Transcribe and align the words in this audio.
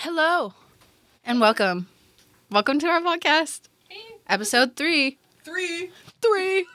Hello 0.00 0.54
and 1.26 1.42
welcome. 1.42 1.86
Welcome 2.50 2.78
to 2.78 2.86
our 2.86 3.02
podcast, 3.02 3.68
episode 4.26 4.74
three. 4.74 5.18
Three. 5.44 5.90
Three. 6.22 6.66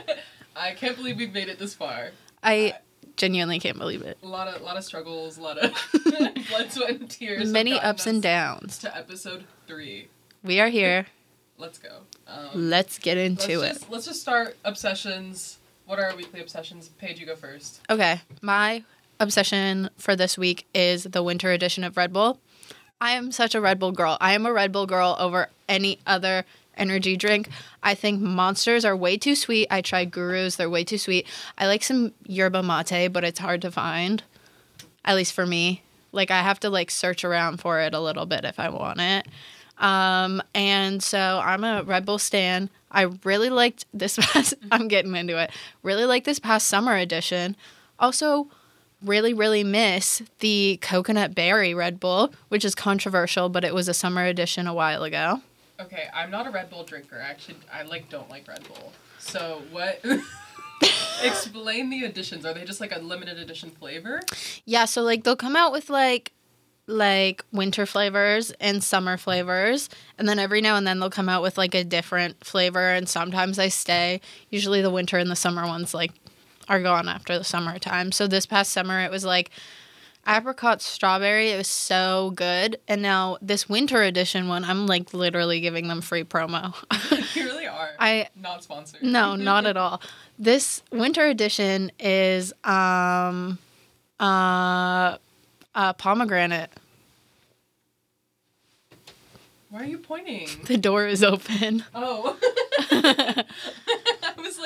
I 0.56 0.74
can't 0.74 0.94
believe 0.96 1.16
we've 1.16 1.32
made 1.32 1.48
it 1.48 1.58
this 1.58 1.74
far. 1.74 2.10
I 2.40 2.74
genuinely 3.16 3.58
can't 3.58 3.78
believe 3.78 4.02
it. 4.02 4.16
A 4.22 4.26
lot 4.28 4.46
of, 4.46 4.62
lot 4.62 4.76
of 4.76 4.84
struggles, 4.84 5.38
a 5.38 5.42
lot 5.42 5.58
of 5.58 5.72
blood, 6.48 6.70
sweat, 6.70 6.90
and 6.90 7.10
tears. 7.10 7.50
Many 7.50 7.72
ups 7.72 8.06
and 8.06 8.22
downs. 8.22 8.78
To 8.78 8.96
episode 8.96 9.42
three. 9.66 10.06
We 10.44 10.60
are 10.60 10.68
here. 10.68 11.06
Let's 11.56 11.78
go. 11.78 12.02
Um, 12.28 12.50
Let's 12.70 13.00
get 13.00 13.16
let's 13.16 13.44
into 13.44 13.62
it. 13.62 13.72
just, 13.72 13.90
Let's 13.90 14.06
just 14.06 14.20
start 14.20 14.56
obsessions. 14.64 15.58
What 15.86 15.98
are 15.98 16.04
our 16.10 16.16
weekly 16.16 16.40
obsessions? 16.40 16.90
Paige, 16.98 17.18
you 17.18 17.26
go 17.26 17.34
first. 17.34 17.80
Okay, 17.90 18.20
my 18.40 18.84
obsession 19.18 19.90
for 19.98 20.14
this 20.14 20.38
week 20.38 20.68
is 20.72 21.02
the 21.02 21.24
winter 21.24 21.50
edition 21.50 21.82
of 21.82 21.96
Red 21.96 22.12
Bull. 22.12 22.38
I 23.00 23.12
am 23.12 23.30
such 23.32 23.54
a 23.54 23.60
Red 23.60 23.78
Bull 23.78 23.92
girl. 23.92 24.16
I 24.20 24.32
am 24.32 24.46
a 24.46 24.52
Red 24.52 24.72
Bull 24.72 24.86
girl 24.86 25.16
over 25.18 25.48
any 25.68 25.98
other 26.06 26.44
energy 26.76 27.16
drink. 27.16 27.48
I 27.82 27.94
think 27.94 28.20
monsters 28.20 28.84
are 28.84 28.96
way 28.96 29.16
too 29.16 29.34
sweet. 29.34 29.68
I 29.70 29.82
tried 29.82 30.10
gurus, 30.10 30.56
they're 30.56 30.70
way 30.70 30.84
too 30.84 30.98
sweet. 30.98 31.26
I 31.56 31.66
like 31.66 31.82
some 31.82 32.12
yerba 32.26 32.62
mate, 32.62 33.08
but 33.08 33.24
it's 33.24 33.38
hard 33.38 33.62
to 33.62 33.70
find. 33.70 34.22
At 35.04 35.16
least 35.16 35.32
for 35.32 35.46
me. 35.46 35.82
Like 36.12 36.30
I 36.30 36.42
have 36.42 36.60
to 36.60 36.70
like 36.70 36.90
search 36.90 37.24
around 37.24 37.58
for 37.58 37.80
it 37.80 37.94
a 37.94 38.00
little 38.00 38.26
bit 38.26 38.44
if 38.44 38.58
I 38.58 38.68
want 38.70 39.00
it. 39.00 39.26
Um, 39.78 40.42
and 40.54 41.02
so 41.02 41.40
I'm 41.44 41.62
a 41.62 41.82
Red 41.84 42.04
Bull 42.04 42.18
stan. 42.18 42.70
I 42.90 43.02
really 43.24 43.50
liked 43.50 43.84
this 43.94 44.16
past 44.20 44.54
I'm 44.72 44.88
getting 44.88 45.14
into 45.14 45.40
it. 45.40 45.50
Really 45.82 46.04
like 46.04 46.24
this 46.24 46.38
past 46.38 46.66
summer 46.68 46.96
edition. 46.96 47.56
Also, 47.98 48.48
really, 49.02 49.32
really 49.32 49.64
miss 49.64 50.22
the 50.40 50.78
coconut 50.82 51.34
berry 51.34 51.74
Red 51.74 52.00
Bull, 52.00 52.32
which 52.48 52.64
is 52.64 52.74
controversial, 52.74 53.48
but 53.48 53.64
it 53.64 53.74
was 53.74 53.88
a 53.88 53.94
summer 53.94 54.24
edition 54.24 54.66
a 54.66 54.74
while 54.74 55.04
ago. 55.04 55.42
Okay, 55.80 56.08
I'm 56.12 56.30
not 56.30 56.46
a 56.46 56.50
Red 56.50 56.70
Bull 56.70 56.84
drinker. 56.84 57.20
Actually, 57.20 57.58
I 57.72 57.82
like 57.82 58.10
don't 58.10 58.28
like 58.28 58.48
Red 58.48 58.66
Bull. 58.66 58.92
So 59.18 59.62
what? 59.70 60.04
Explain 61.22 61.90
the 61.90 62.04
additions. 62.04 62.44
Are 62.44 62.54
they 62.54 62.64
just 62.64 62.80
like 62.80 62.94
a 62.94 62.98
limited 62.98 63.38
edition 63.38 63.70
flavor? 63.70 64.20
Yeah, 64.64 64.84
so 64.86 65.02
like 65.02 65.24
they'll 65.24 65.36
come 65.36 65.56
out 65.56 65.72
with 65.72 65.90
like 65.90 66.32
like 66.88 67.44
winter 67.52 67.84
flavors 67.84 68.50
and 68.60 68.82
summer 68.82 69.18
flavors 69.18 69.90
and 70.16 70.26
then 70.26 70.38
every 70.38 70.62
now 70.62 70.74
and 70.74 70.86
then 70.86 70.98
they'll 70.98 71.10
come 71.10 71.28
out 71.28 71.42
with 71.42 71.58
like 71.58 71.74
a 71.74 71.84
different 71.84 72.42
flavor 72.42 72.88
and 72.88 73.06
sometimes 73.06 73.58
I 73.58 73.68
stay. 73.68 74.22
Usually 74.48 74.80
the 74.80 74.90
winter 74.90 75.18
and 75.18 75.30
the 75.30 75.36
summer 75.36 75.66
ones 75.66 75.92
like 75.92 76.12
are 76.68 76.80
gone 76.82 77.08
after 77.08 77.38
the 77.38 77.44
summertime. 77.44 78.12
So 78.12 78.26
this 78.26 78.46
past 78.46 78.72
summer 78.72 79.00
it 79.00 79.10
was 79.10 79.24
like 79.24 79.50
apricot 80.26 80.82
strawberry. 80.82 81.50
It 81.50 81.56
was 81.56 81.68
so 81.68 82.32
good. 82.36 82.78
And 82.86 83.00
now 83.02 83.38
this 83.40 83.68
winter 83.68 84.02
edition 84.02 84.48
one, 84.48 84.64
I'm 84.64 84.86
like 84.86 85.14
literally 85.14 85.60
giving 85.60 85.88
them 85.88 86.00
free 86.00 86.24
promo. 86.24 86.74
you 87.34 87.44
really 87.44 87.66
are. 87.66 87.90
I 87.98 88.28
not 88.36 88.62
sponsored. 88.62 89.02
no, 89.02 89.36
not 89.36 89.66
at 89.66 89.76
all. 89.76 90.00
This 90.38 90.82
winter 90.92 91.26
edition 91.26 91.90
is 91.98 92.52
um 92.64 93.58
uh 94.20 95.16
uh 95.74 95.92
pomegranate. 95.94 96.70
Why 99.70 99.80
are 99.80 99.84
you 99.84 99.98
pointing? 99.98 100.48
The 100.64 100.78
door 100.78 101.06
is 101.06 101.22
open. 101.22 101.84
Oh. 101.94 102.36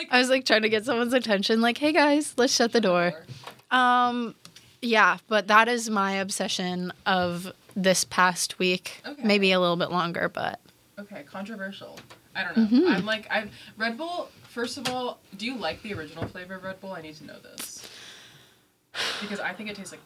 I 0.03 0.05
was 0.05 0.09
like. 0.11 0.15
I 0.15 0.19
was 0.19 0.29
like 0.31 0.45
trying 0.45 0.63
to 0.63 0.69
get 0.69 0.85
someone's 0.85 1.13
attention 1.13 1.61
like, 1.61 1.79
"Hey 1.79 1.93
guys, 1.93 2.35
let's 2.37 2.55
shut 2.55 2.73
the 2.73 2.81
door." 2.81 3.15
Um 3.71 4.35
yeah, 4.81 5.19
but 5.29 5.47
that 5.49 5.69
is 5.69 5.89
my 5.89 6.13
obsession 6.15 6.93
of 7.07 7.53
this 7.77 8.05
past 8.05 8.59
week. 8.59 9.01
Okay. 9.07 9.23
Maybe 9.23 9.53
a 9.53 9.61
little 9.61 9.77
bit 9.77 9.91
longer, 9.91 10.29
but 10.29 10.61
Okay, 10.99 11.23
controversial. 11.23 11.99
I 12.35 12.43
don't 12.45 12.57
know. 12.57 12.67
Mhm. 12.81 12.95
I'm 12.95 13.07
like 13.07 13.27
I 13.31 13.49
Red 13.77 13.97
Bull. 13.97 14.29
First 14.49 14.77
of 14.79 14.89
all, 14.91 15.19
do 15.39 15.47
you 15.47 15.57
like 15.57 15.83
the 15.83 15.95
original 15.95 16.27
flavor 16.27 16.55
of 16.57 16.65
Red 16.65 16.81
Bull? 16.81 16.93
I 16.93 17.01
need 17.03 17.15
to 17.17 17.25
know 17.27 17.39
this 17.39 17.89
because 19.21 19.41
I 19.41 19.53
think 19.55 19.71
it 19.71 19.77
tastes 19.77 19.93
like 19.93 20.01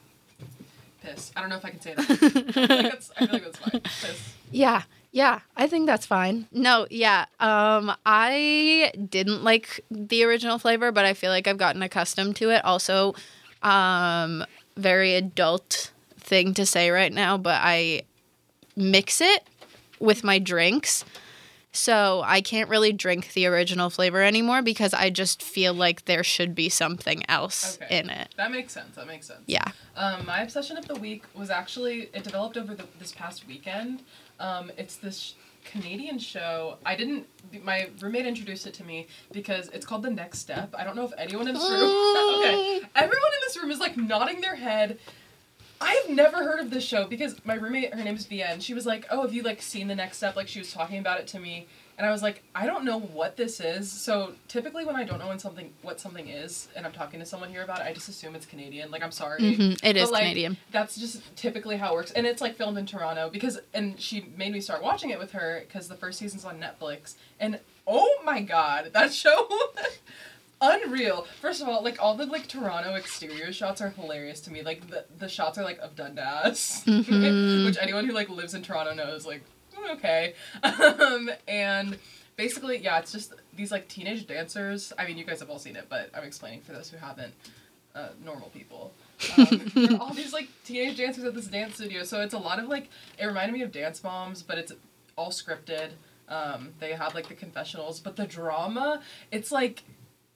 piss. 1.02 1.32
I 1.36 1.40
don't 1.40 1.50
know 1.50 1.56
if 1.56 1.64
I 1.64 1.70
can 1.70 1.80
say 1.80 1.94
that. 1.94 2.08
I 2.10 2.14
feel 2.16 2.62
like 2.76 2.90
that's, 2.92 3.10
I 3.16 3.26
feel 3.26 3.32
like 3.32 3.44
that's 3.44 3.58
fine. 3.58 3.80
Piss. 3.80 4.34
Yeah, 4.52 4.82
yeah, 5.16 5.40
I 5.56 5.66
think 5.66 5.86
that's 5.86 6.04
fine. 6.04 6.46
No, 6.52 6.86
yeah, 6.90 7.24
um, 7.40 7.90
I 8.04 8.92
didn't 9.08 9.42
like 9.42 9.80
the 9.90 10.24
original 10.24 10.58
flavor, 10.58 10.92
but 10.92 11.06
I 11.06 11.14
feel 11.14 11.30
like 11.30 11.48
I've 11.48 11.56
gotten 11.56 11.80
accustomed 11.80 12.36
to 12.36 12.50
it. 12.50 12.62
Also, 12.66 13.14
um, 13.62 14.44
very 14.76 15.14
adult 15.14 15.90
thing 16.20 16.52
to 16.52 16.66
say 16.66 16.90
right 16.90 17.10
now, 17.10 17.38
but 17.38 17.58
I 17.64 18.02
mix 18.76 19.22
it 19.22 19.42
with 19.98 20.22
my 20.22 20.38
drinks. 20.38 21.02
So 21.72 22.22
I 22.24 22.42
can't 22.42 22.68
really 22.68 22.92
drink 22.92 23.32
the 23.34 23.46
original 23.46 23.88
flavor 23.90 24.22
anymore 24.22 24.60
because 24.62 24.92
I 24.94 25.08
just 25.10 25.42
feel 25.42 25.72
like 25.74 26.04
there 26.06 26.24
should 26.24 26.54
be 26.54 26.68
something 26.70 27.22
else 27.28 27.78
Okay. 27.82 27.98
in 28.00 28.08
it. 28.10 28.34
That 28.36 28.50
makes 28.50 28.72
sense. 28.72 28.96
That 28.96 29.06
makes 29.06 29.26
sense. 29.26 29.40
Yeah. 29.46 29.64
Um, 29.94 30.24
my 30.26 30.40
obsession 30.40 30.76
of 30.78 30.88
the 30.88 30.94
week 30.94 31.24
was 31.34 31.48
actually 31.50 32.08
it 32.14 32.22
developed 32.22 32.56
over 32.56 32.74
the, 32.74 32.84
this 32.98 33.12
past 33.12 33.46
weekend. 33.46 34.02
Um, 34.38 34.70
it's 34.76 34.96
this 34.96 35.34
Canadian 35.64 36.18
show. 36.18 36.78
I 36.84 36.94
didn't. 36.94 37.26
My 37.62 37.90
roommate 38.00 38.26
introduced 38.26 38.66
it 38.66 38.74
to 38.74 38.84
me 38.84 39.06
because 39.32 39.68
it's 39.68 39.86
called 39.86 40.02
The 40.02 40.10
Next 40.10 40.38
Step. 40.40 40.74
I 40.76 40.84
don't 40.84 40.96
know 40.96 41.04
if 41.04 41.12
anyone 41.18 41.48
in 41.48 41.54
this 41.54 41.68
room. 41.68 41.82
okay, 42.38 42.80
everyone 42.94 43.30
in 43.34 43.40
this 43.46 43.56
room 43.56 43.70
is 43.70 43.80
like 43.80 43.96
nodding 43.96 44.40
their 44.40 44.56
head. 44.56 44.98
I've 45.80 46.08
never 46.08 46.38
heard 46.38 46.60
of 46.60 46.70
this 46.70 46.84
show 46.84 47.06
because 47.06 47.44
my 47.44 47.54
roommate, 47.54 47.92
her 47.94 48.02
name's 48.02 48.26
Vienne. 48.26 48.60
She 48.60 48.74
was 48.74 48.86
like, 48.86 49.06
"Oh, 49.10 49.22
have 49.22 49.34
you 49.34 49.42
like 49.42 49.60
seen 49.60 49.88
The 49.88 49.94
Next 49.94 50.18
Step?" 50.18 50.36
Like 50.36 50.48
she 50.48 50.58
was 50.58 50.72
talking 50.72 50.98
about 50.98 51.20
it 51.20 51.26
to 51.28 51.40
me, 51.40 51.66
and 51.98 52.06
I 52.06 52.10
was 52.10 52.22
like, 52.22 52.42
"I 52.54 52.66
don't 52.66 52.84
know 52.84 52.98
what 53.00 53.36
this 53.36 53.60
is." 53.60 53.90
So 53.90 54.32
typically, 54.48 54.84
when 54.84 54.96
I 54.96 55.04
don't 55.04 55.18
know 55.18 55.28
when 55.28 55.38
something 55.38 55.72
what 55.82 56.00
something 56.00 56.28
is, 56.28 56.68
and 56.76 56.84
I'm 56.86 56.92
talking 56.92 57.20
to 57.20 57.26
someone 57.26 57.48
here 57.50 57.62
about 57.62 57.80
it, 57.80 57.86
I 57.86 57.92
just 57.92 58.08
assume 58.08 58.34
it's 58.34 58.46
Canadian. 58.46 58.90
Like 58.90 59.02
I'm 59.02 59.12
sorry. 59.12 59.40
Mhm, 59.40 59.80
It 59.82 59.96
is 59.96 60.10
like, 60.10 60.22
Canadian. 60.22 60.56
That's 60.72 60.96
just 60.96 61.22
typically 61.36 61.76
how 61.76 61.92
it 61.92 61.94
works, 61.94 62.12
and 62.12 62.26
it's 62.26 62.40
like 62.40 62.56
filmed 62.56 62.78
in 62.78 62.86
Toronto 62.86 63.30
because, 63.30 63.58
and 63.74 64.00
she 64.00 64.26
made 64.36 64.52
me 64.52 64.60
start 64.60 64.82
watching 64.82 65.10
it 65.10 65.18
with 65.18 65.32
her 65.32 65.62
because 65.66 65.88
the 65.88 65.96
first 65.96 66.18
season's 66.18 66.44
on 66.44 66.60
Netflix, 66.60 67.14
and 67.40 67.60
oh 67.86 68.20
my 68.24 68.40
god, 68.42 68.90
that 68.92 69.12
show, 69.22 69.48
unreal. 70.60 71.26
First 71.40 71.60
of 71.62 71.68
all, 71.68 71.82
like 71.82 72.02
all 72.02 72.14
the 72.16 72.26
like 72.26 72.46
Toronto 72.46 72.94
exterior 72.94 73.52
shots 73.52 73.80
are 73.80 73.90
hilarious 73.90 74.40
to 74.42 74.52
me. 74.52 74.62
Like 74.62 74.88
the 74.90 75.04
the 75.18 75.28
shots 75.28 75.58
are 75.58 75.64
like 75.64 75.78
of 75.78 75.94
Dundas, 75.96 76.82
Mhm. 76.86 77.64
which 77.66 77.76
anyone 77.80 78.06
who 78.06 78.12
like 78.12 78.28
lives 78.28 78.54
in 78.54 78.62
Toronto 78.62 78.94
knows. 78.94 79.26
Like 79.26 79.42
okay, 79.92 80.34
um, 80.62 81.30
and 81.48 81.98
basically, 82.36 82.78
yeah, 82.78 82.98
it's 82.98 83.12
just 83.12 83.34
these 83.54 83.72
like 83.72 83.88
teenage 83.88 84.26
dancers. 84.26 84.92
I 84.98 85.06
mean, 85.06 85.18
you 85.18 85.24
guys 85.24 85.40
have 85.40 85.50
all 85.50 85.58
seen 85.58 85.76
it, 85.76 85.86
but 85.88 86.10
I'm 86.14 86.24
explaining 86.24 86.60
for 86.62 86.72
those 86.72 86.90
who 86.90 86.96
haven't. 86.96 87.34
Uh, 87.94 88.08
normal 88.22 88.50
people. 88.50 88.92
Um, 89.38 89.98
all 90.02 90.12
these 90.12 90.34
like 90.34 90.48
teenage 90.66 90.98
dancers 90.98 91.24
at 91.24 91.34
this 91.34 91.46
dance 91.46 91.76
studio. 91.76 92.02
So 92.02 92.20
it's 92.20 92.34
a 92.34 92.38
lot 92.38 92.58
of 92.58 92.68
like 92.68 92.90
it 93.18 93.24
reminded 93.24 93.54
me 93.54 93.62
of 93.62 93.72
Dance 93.72 94.04
Moms, 94.04 94.42
but 94.42 94.58
it's 94.58 94.72
all 95.16 95.30
scripted. 95.30 95.92
Um, 96.28 96.74
they 96.78 96.92
have 96.92 97.14
like 97.14 97.28
the 97.28 97.34
confessionals, 97.34 98.00
but 98.00 98.16
the 98.16 98.26
drama, 98.26 99.00
it's 99.30 99.50
like 99.50 99.84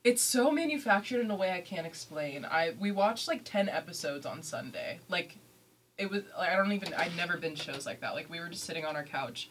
it's 0.04 0.22
so 0.22 0.50
manufactured 0.50 1.20
in 1.20 1.30
a 1.30 1.36
way 1.36 1.52
I 1.52 1.60
can't 1.60 1.86
explain. 1.86 2.44
I 2.44 2.74
we 2.80 2.90
watched 2.92 3.28
like 3.28 3.42
ten 3.44 3.68
episodes 3.68 4.24
on 4.24 4.42
Sunday. 4.42 5.00
Like 5.08 5.36
it 6.00 6.10
was 6.10 6.22
like 6.36 6.50
I 6.50 6.56
don't 6.56 6.72
even 6.72 6.94
I'd 6.94 7.16
never 7.16 7.36
been 7.36 7.54
shows 7.54 7.86
like 7.86 8.00
that. 8.00 8.14
Like 8.14 8.30
we 8.30 8.40
were 8.40 8.48
just 8.48 8.64
sitting 8.64 8.84
on 8.84 8.96
our 8.96 9.04
couch 9.04 9.48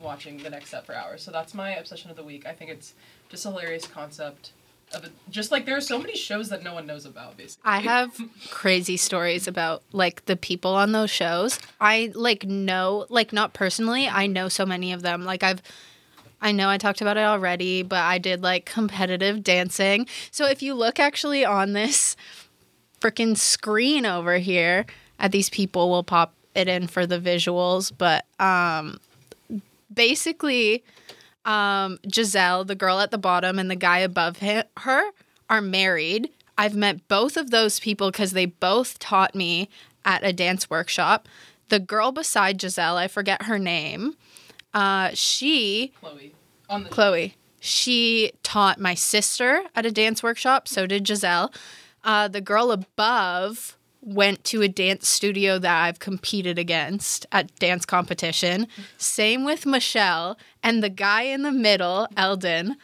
watching 0.00 0.38
the 0.38 0.50
next 0.50 0.68
step 0.68 0.84
for 0.84 0.94
hours. 0.94 1.22
So 1.22 1.30
that's 1.30 1.54
my 1.54 1.76
obsession 1.76 2.10
of 2.10 2.16
the 2.16 2.24
week. 2.24 2.44
I 2.46 2.52
think 2.52 2.70
it's 2.70 2.94
just 3.28 3.46
a 3.46 3.50
hilarious 3.50 3.86
concept 3.86 4.52
of 4.92 5.04
it. 5.04 5.12
Just 5.30 5.52
like 5.52 5.64
there 5.64 5.76
are 5.76 5.80
so 5.82 5.98
many 5.98 6.16
shows 6.16 6.48
that 6.48 6.64
no 6.64 6.74
one 6.74 6.86
knows 6.86 7.06
about 7.06 7.36
basically. 7.36 7.62
I 7.64 7.78
have 7.78 8.18
crazy 8.50 8.96
stories 8.96 9.46
about 9.46 9.84
like 9.92 10.24
the 10.26 10.36
people 10.36 10.74
on 10.74 10.90
those 10.90 11.10
shows. 11.10 11.60
I 11.80 12.10
like 12.14 12.44
know 12.44 13.06
like 13.08 13.32
not 13.32 13.54
personally, 13.54 14.08
I 14.08 14.26
know 14.26 14.48
so 14.48 14.66
many 14.66 14.92
of 14.92 15.02
them. 15.02 15.24
Like 15.24 15.44
I've 15.44 15.62
I 16.40 16.50
know 16.50 16.68
I 16.68 16.78
talked 16.78 17.00
about 17.00 17.16
it 17.16 17.20
already, 17.20 17.84
but 17.84 18.00
I 18.00 18.18
did 18.18 18.42
like 18.42 18.64
competitive 18.64 19.44
dancing. 19.44 20.08
So 20.32 20.48
if 20.48 20.62
you 20.62 20.74
look 20.74 20.98
actually 20.98 21.44
on 21.44 21.74
this 21.74 22.16
freaking 23.00 23.36
screen 23.36 24.04
over 24.04 24.38
here 24.38 24.86
at 25.18 25.32
these 25.32 25.50
people, 25.50 25.90
we'll 25.90 26.02
pop 26.02 26.34
it 26.54 26.68
in 26.68 26.86
for 26.86 27.06
the 27.06 27.18
visuals, 27.18 27.92
but 27.96 28.24
um 28.38 28.98
basically 29.92 30.82
um 31.44 31.98
Giselle, 32.12 32.64
the 32.64 32.74
girl 32.74 33.00
at 33.00 33.10
the 33.10 33.18
bottom 33.18 33.58
and 33.58 33.70
the 33.70 33.76
guy 33.76 33.98
above 33.98 34.38
her 34.40 35.04
are 35.48 35.60
married. 35.60 36.30
I've 36.58 36.74
met 36.74 37.08
both 37.08 37.36
of 37.36 37.50
those 37.50 37.80
people 37.80 38.10
because 38.10 38.32
they 38.32 38.46
both 38.46 38.98
taught 38.98 39.34
me 39.34 39.68
at 40.04 40.24
a 40.24 40.32
dance 40.32 40.68
workshop. 40.68 41.28
The 41.68 41.78
girl 41.78 42.12
beside 42.12 42.60
Giselle, 42.60 42.96
I 42.96 43.08
forget 43.08 43.42
her 43.42 43.58
name. 43.58 44.16
Uh, 44.74 45.10
she 45.14 45.92
Chloe 46.00 46.34
on 46.68 46.84
the 46.84 46.90
Chloe. 46.90 47.36
She 47.60 48.32
taught 48.42 48.80
my 48.80 48.94
sister 48.94 49.62
at 49.74 49.86
a 49.86 49.90
dance 49.90 50.22
workshop. 50.22 50.68
So 50.68 50.86
did 50.86 51.06
Giselle. 51.06 51.52
Uh, 52.04 52.28
the 52.28 52.40
girl 52.40 52.72
above 52.72 53.76
went 54.04 54.42
to 54.42 54.62
a 54.62 54.68
dance 54.68 55.08
studio 55.08 55.58
that 55.60 55.82
I've 55.84 56.00
competed 56.00 56.58
against 56.58 57.24
at 57.30 57.54
dance 57.60 57.86
competition. 57.86 58.66
Same 58.98 59.44
with 59.44 59.64
Michelle 59.64 60.36
and 60.62 60.82
the 60.82 60.90
guy 60.90 61.22
in 61.22 61.42
the 61.42 61.52
middle, 61.52 62.08
Eldon, 62.16 62.76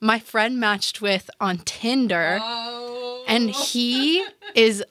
my 0.00 0.18
friend 0.20 0.58
matched 0.60 1.02
with 1.02 1.28
on 1.40 1.58
Tinder 1.58 2.38
Oh. 2.40 3.24
and 3.26 3.50
he 3.50 4.24
is 4.54 4.82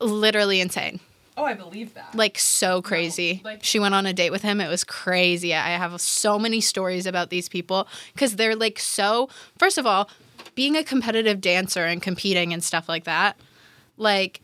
literally 0.00 0.60
insane. 0.60 1.00
Oh, 1.38 1.44
I 1.44 1.54
believe 1.54 1.94
that. 1.94 2.14
Like 2.14 2.38
so 2.38 2.82
crazy. 2.82 3.40
like- 3.44 3.62
she 3.62 3.78
went 3.78 3.94
on 3.94 4.06
a 4.06 4.12
date 4.12 4.30
with 4.30 4.42
him. 4.42 4.60
It 4.60 4.68
was 4.68 4.84
crazy. 4.84 5.54
I 5.54 5.68
have 5.76 6.00
so 6.00 6.38
many 6.38 6.60
stories 6.60 7.06
about 7.06 7.30
these 7.30 7.48
people 7.48 7.86
cuz 8.16 8.36
they're 8.36 8.56
like 8.56 8.78
so 8.78 9.28
first 9.58 9.78
of 9.78 9.86
all, 9.86 10.08
being 10.54 10.76
a 10.76 10.82
competitive 10.82 11.40
dancer 11.40 11.84
and 11.84 12.02
competing 12.02 12.52
and 12.52 12.64
stuff 12.64 12.88
like 12.88 13.04
that. 13.04 13.36
Like 13.98 14.40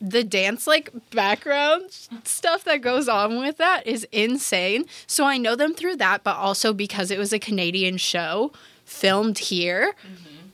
the 0.00 0.24
dance 0.24 0.66
like 0.66 0.90
background 1.10 1.90
stuff 2.24 2.64
that 2.64 2.80
goes 2.80 3.08
on 3.08 3.38
with 3.38 3.58
that 3.58 3.86
is 3.86 4.06
insane. 4.12 4.86
So 5.06 5.24
I 5.24 5.36
know 5.36 5.54
them 5.56 5.74
through 5.74 5.96
that, 5.96 6.24
but 6.24 6.36
also 6.36 6.72
because 6.72 7.10
it 7.10 7.18
was 7.18 7.32
a 7.32 7.38
Canadian 7.38 7.98
show 7.98 8.52
filmed 8.84 9.38
here 9.38 9.94
mm-hmm. 10.02 10.48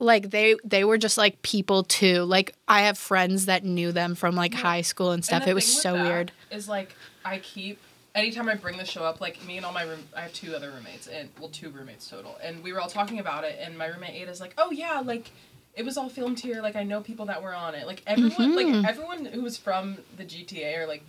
like 0.00 0.30
they 0.30 0.56
they 0.64 0.84
were 0.84 0.98
just 0.98 1.16
like 1.18 1.40
people 1.42 1.84
too. 1.84 2.22
Like 2.24 2.54
i 2.66 2.82
have 2.82 2.98
friends 2.98 3.46
that 3.46 3.64
knew 3.64 3.92
them 3.92 4.14
from 4.14 4.34
like 4.34 4.54
high 4.54 4.80
school 4.82 5.10
and 5.10 5.18
And 5.18 5.24
stuff. 5.24 5.44
the 5.44 5.50
it 5.50 5.54
was 5.54 5.80
so 5.82 5.94
weird. 5.94 6.32
Is 6.50 6.68
like 6.68 6.94
I 7.24 7.38
keep 7.38 7.78
anytime 8.14 8.48
I 8.48 8.54
bring 8.54 8.78
the 8.78 8.84
show 8.84 9.04
up, 9.04 9.20
like 9.20 9.44
me 9.46 9.56
and 9.56 9.66
all 9.66 9.72
my 9.72 9.84
room, 9.84 10.00
I 10.16 10.22
have 10.22 10.32
two 10.32 10.54
other 10.54 10.70
roommates 10.70 11.06
and 11.06 11.28
well, 11.38 11.48
two 11.50 11.70
roommates 11.70 12.08
total, 12.08 12.36
and 12.42 12.62
we 12.62 12.72
were 12.72 12.80
all 12.80 12.88
talking 12.88 13.18
about 13.18 13.44
it, 13.44 13.58
and 13.60 13.76
my 13.76 13.86
roommate 13.86 14.14
Ada's 14.20 14.40
like, 14.40 14.54
oh 14.58 14.70
yeah, 14.70 15.00
like. 15.04 15.30
It 15.74 15.84
was 15.84 15.96
all 15.96 16.08
filmed 16.08 16.40
here. 16.40 16.60
Like 16.62 16.76
I 16.76 16.82
know 16.82 17.00
people 17.00 17.26
that 17.26 17.42
were 17.42 17.54
on 17.54 17.74
it. 17.74 17.86
Like 17.86 18.02
everyone, 18.06 18.32
Mm-hmm. 18.52 18.74
like 18.82 18.88
everyone 18.90 19.24
who 19.26 19.40
was 19.42 19.56
from 19.56 19.98
the 20.16 20.24
GTA 20.24 20.78
or 20.78 20.86
like 20.86 21.02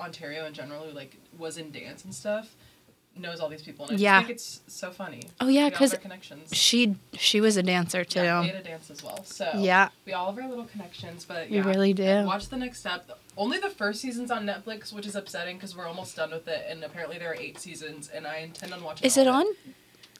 Ontario 0.00 0.46
in 0.46 0.54
general, 0.54 0.84
who 0.84 0.92
like 0.92 1.16
was 1.38 1.58
in 1.58 1.70
dance 1.70 2.04
and 2.04 2.14
stuff, 2.14 2.54
knows 3.16 3.38
all 3.38 3.48
these 3.48 3.62
people. 3.62 3.86
And 3.86 3.96
I 3.96 4.00
Yeah. 4.00 4.18
think 4.18 4.30
it's 4.30 4.60
so 4.66 4.90
funny. 4.90 5.22
Oh, 5.40 5.46
yeah, 5.46 5.60
We 5.60 5.64
all 5.66 5.70
'cause 5.78 5.90
have 5.92 6.00
our 6.00 6.02
connections. 6.02 6.52
she 6.56 6.96
she 7.16 7.40
was 7.40 7.56
a 7.56 7.62
dancer 7.62 8.04
too 8.04 8.18
Yeah, 8.20 8.42
Ada 8.42 8.62
dance 8.64 8.90
as 8.90 9.04
well. 9.04 9.22
So 9.24 9.48
Yeah. 9.56 9.90
we 10.04 10.12
all 10.12 10.32
have 10.32 10.42
our 10.42 10.48
little 10.48 10.64
connections, 10.64 11.24
but 11.24 11.48
We 11.48 11.60
really 11.60 11.92
do. 11.92 12.24
Watch 12.24 12.48
the 12.48 12.56
next 12.56 12.80
step. 12.80 13.08
Only 13.36 13.58
the 13.58 13.70
first 13.70 14.00
season's 14.00 14.32
on 14.32 14.44
Netflix, 14.44 14.92
which 14.92 15.06
is 15.06 15.14
upsetting 15.14 15.56
because 15.56 15.76
we're 15.76 15.86
almost 15.86 16.16
done 16.16 16.32
with 16.32 16.48
it, 16.48 16.66
and 16.68 16.82
apparently 16.82 17.18
there 17.18 17.30
are 17.30 17.36
eight 17.36 17.60
seasons, 17.60 18.08
and 18.08 18.26
I 18.26 18.38
intend 18.38 18.72
on 18.74 18.82
watching. 18.82 19.06
is 19.06 19.16
it 19.16 19.28
on 19.28 19.44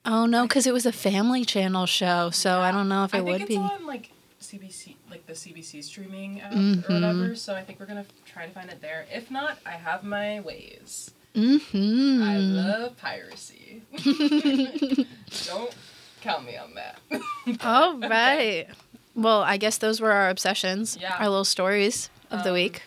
oh 0.07 0.27
no 0.27 0.43
because 0.43 0.67
it 0.67 0.73
was 0.73 0.87
a 0.87 0.93
family 0.93 1.45
channel 1.45 1.87
show 1.87 2.31
so 2.31 2.61
i 2.61 2.71
don't 2.71 2.89
know 2.89 3.05
if 3.05 3.15
it 3.15 3.25
would 3.25 3.39
be. 3.39 3.45
I 3.45 3.47
think 3.47 3.63
would 3.63 3.71
it's 3.71 3.79
be 3.79 3.83
on 3.83 3.87
like 3.87 4.11
CBC, 4.41 4.97
like 5.11 5.27
the 5.27 5.33
CBC 5.33 5.83
streaming 5.83 6.41
app 6.43 6.53
Mhm. 6.53 6.89
or 6.89 6.93
whatever. 6.95 7.35
So 7.35 7.55
I 7.55 7.63
think 7.65 7.81
we're 7.81 7.87
gonna 7.87 8.05
try 8.27 8.45
to 8.47 8.53
find 8.53 8.69
it 8.71 8.81
there. 8.83 9.07
If 9.11 9.31
not, 9.31 9.59
I 9.65 9.71
have 9.73 10.05
my 10.05 10.41
ways. 10.41 11.11
mm-hmm 11.35 12.23
I 12.23 12.37
love 12.37 12.97
piracy. 12.99 13.83
Don't 15.47 15.75
count 16.21 16.45
me 16.45 16.57
on 16.59 16.75
that. 16.75 16.99
all 17.65 17.99
right 17.99 18.67
well 19.15 19.41
i 19.43 19.57
guess 19.57 19.79
those 19.79 20.01
were 20.01 20.13
our 20.13 20.29
obsessions 20.29 20.99
Yeah. 21.01 21.17
our 21.19 21.29
little 21.29 21.45
stories 21.45 22.11
of 22.31 22.43
the 22.45 22.51
Um, 22.51 22.55
week 22.55 22.83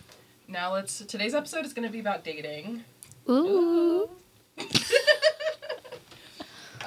Now 0.46 0.72
let's. 0.72 1.00
Today's 1.00 1.34
episode 1.34 1.66
is 1.66 1.72
gonna 1.72 1.90
be 1.90 2.00
about 2.00 2.22
dating. 2.24 2.84
ooh 3.28 4.08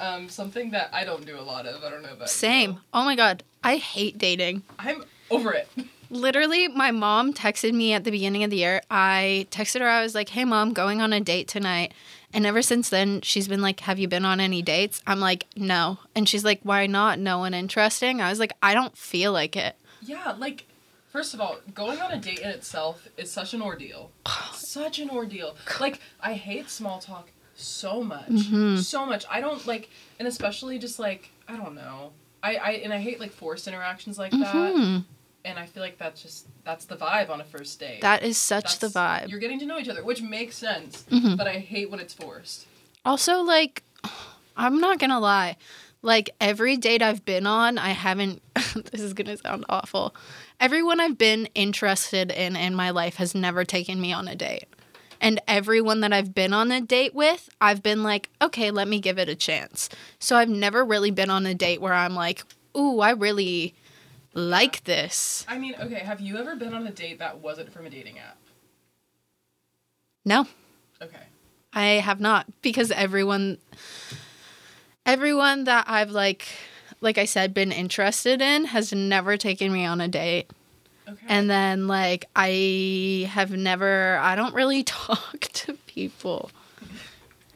Um, 0.02 0.28
something 0.28 0.72
that 0.72 0.90
I 0.92 1.04
don't 1.04 1.24
do 1.24 1.38
a 1.38 1.46
lot 1.52 1.66
of. 1.66 1.82
I 1.84 1.90
don't 1.90 2.02
know 2.02 2.12
about 2.12 2.28
you. 2.28 2.38
same 2.46 2.80
oh 2.92 3.04
my 3.04 3.14
god 3.14 3.44
i 3.62 3.76
hate 3.76 4.18
dating 4.18 4.62
I'm 4.78 5.04
over 5.32 5.52
it. 5.52 5.68
Literally, 6.10 6.68
my 6.68 6.90
mom 6.90 7.32
texted 7.32 7.72
me 7.72 7.94
at 7.94 8.04
the 8.04 8.10
beginning 8.10 8.44
of 8.44 8.50
the 8.50 8.58
year. 8.58 8.82
I 8.90 9.46
texted 9.50 9.80
her, 9.80 9.88
I 9.88 10.02
was 10.02 10.14
like, 10.14 10.28
hey, 10.28 10.44
mom, 10.44 10.74
going 10.74 11.00
on 11.00 11.14
a 11.14 11.20
date 11.20 11.48
tonight. 11.48 11.94
And 12.34 12.44
ever 12.44 12.60
since 12.60 12.90
then, 12.90 13.22
she's 13.22 13.48
been 13.48 13.62
like, 13.62 13.80
have 13.80 13.98
you 13.98 14.08
been 14.08 14.26
on 14.26 14.38
any 14.38 14.60
dates? 14.60 15.00
I'm 15.06 15.20
like, 15.20 15.46
no. 15.56 15.98
And 16.14 16.28
she's 16.28 16.44
like, 16.44 16.60
why 16.64 16.86
not? 16.86 17.18
No 17.18 17.38
one 17.38 17.54
interesting? 17.54 18.20
I 18.20 18.28
was 18.28 18.38
like, 18.38 18.52
I 18.62 18.74
don't 18.74 18.94
feel 18.94 19.32
like 19.32 19.56
it. 19.56 19.74
Yeah, 20.02 20.34
like, 20.38 20.66
first 21.08 21.32
of 21.32 21.40
all, 21.40 21.56
going 21.74 21.98
on 22.00 22.12
a 22.12 22.18
date 22.18 22.40
in 22.40 22.50
itself 22.50 23.08
is 23.16 23.30
such 23.30 23.54
an 23.54 23.62
ordeal. 23.62 24.10
such 24.52 24.98
an 24.98 25.08
ordeal. 25.08 25.56
Like, 25.80 25.98
I 26.20 26.34
hate 26.34 26.68
small 26.68 26.98
talk 26.98 27.30
so 27.54 28.02
much. 28.02 28.28
Mm-hmm. 28.28 28.76
So 28.76 29.06
much. 29.06 29.24
I 29.30 29.40
don't 29.40 29.64
like, 29.66 29.90
and 30.18 30.26
especially 30.28 30.78
just 30.78 30.98
like, 30.98 31.30
I 31.48 31.56
don't 31.56 31.74
know. 31.74 32.12
I, 32.42 32.56
I 32.56 32.70
and 32.84 32.92
I 32.92 32.98
hate 32.98 33.20
like 33.20 33.30
forced 33.30 33.68
interactions 33.68 34.18
like 34.18 34.32
that. 34.32 34.54
Mhm. 34.74 35.04
And 35.44 35.58
I 35.58 35.66
feel 35.66 35.82
like 35.82 35.98
that's 35.98 36.22
just 36.22 36.46
that's 36.64 36.84
the 36.86 36.96
vibe 36.96 37.30
on 37.30 37.40
a 37.40 37.44
first 37.44 37.78
date. 37.80 38.00
That 38.00 38.22
is 38.22 38.36
such 38.38 38.78
the 38.78 38.88
vibe. 38.88 39.28
You're 39.28 39.40
getting 39.40 39.58
to 39.60 39.66
know 39.66 39.78
each 39.78 39.88
other, 39.88 40.04
which 40.04 40.22
makes 40.22 40.56
sense. 40.56 41.04
Mhm. 41.10 41.36
But 41.36 41.46
I 41.46 41.54
hate 41.58 41.90
when 41.90 42.00
it's 42.00 42.14
forced. 42.14 42.66
Also, 43.04 43.42
like, 43.42 43.82
I'm 44.56 44.80
not 44.80 44.98
gonna 44.98 45.20
lie. 45.20 45.56
Like, 46.04 46.30
every 46.40 46.76
date 46.76 47.00
I've 47.00 47.24
been 47.24 47.46
on, 47.46 47.78
I 47.78 47.90
haven't. 47.90 48.42
this 48.90 49.00
is 49.00 49.12
gonna 49.14 49.36
sound 49.36 49.64
awful. 49.68 50.14
Everyone 50.58 51.00
I've 51.00 51.18
been 51.18 51.48
interested 51.54 52.30
in 52.30 52.56
in 52.56 52.74
my 52.74 52.90
life 52.90 53.16
has 53.16 53.34
never 53.34 53.64
taken 53.64 54.00
me 54.00 54.12
on 54.12 54.26
a 54.28 54.34
date. 54.34 54.66
And 55.22 55.40
everyone 55.46 56.00
that 56.00 56.12
I've 56.12 56.34
been 56.34 56.52
on 56.52 56.72
a 56.72 56.80
date 56.80 57.14
with, 57.14 57.48
I've 57.60 57.82
been 57.82 58.02
like, 58.02 58.28
okay, 58.42 58.70
let 58.72 58.88
me 58.88 58.98
give 58.98 59.18
it 59.18 59.28
a 59.28 59.36
chance. 59.36 59.88
So 60.18 60.36
I've 60.36 60.48
never 60.48 60.84
really 60.84 61.12
been 61.12 61.30
on 61.30 61.46
a 61.46 61.54
date 61.54 61.80
where 61.80 61.94
I'm 61.94 62.14
like, 62.14 62.42
ooh, 62.76 62.98
I 63.00 63.12
really 63.12 63.74
like 64.34 64.82
this. 64.84 65.46
I 65.48 65.58
mean, 65.58 65.76
okay, 65.80 66.00
have 66.00 66.20
you 66.20 66.36
ever 66.38 66.56
been 66.56 66.74
on 66.74 66.86
a 66.86 66.90
date 66.90 67.20
that 67.20 67.38
wasn't 67.38 67.72
from 67.72 67.86
a 67.86 67.90
dating 67.90 68.18
app? 68.18 68.36
No, 70.24 70.46
Okay. 71.00 71.18
I 71.72 71.84
have 71.84 72.20
not 72.20 72.46
because 72.62 72.90
everyone 72.92 73.58
everyone 75.04 75.64
that 75.64 75.84
I've 75.88 76.10
like 76.10 76.46
like 77.00 77.18
I 77.18 77.24
said 77.24 77.52
been 77.54 77.72
interested 77.72 78.40
in 78.40 78.66
has 78.66 78.92
never 78.92 79.36
taken 79.36 79.72
me 79.72 79.84
on 79.84 80.00
a 80.00 80.06
date. 80.06 80.50
Okay. 81.08 81.26
And 81.28 81.50
then 81.50 81.88
like 81.88 82.26
I 82.36 83.28
have 83.30 83.50
never 83.50 84.18
I 84.18 84.36
don't 84.36 84.54
really 84.54 84.82
talk 84.84 85.40
to 85.40 85.74
people. 85.86 86.50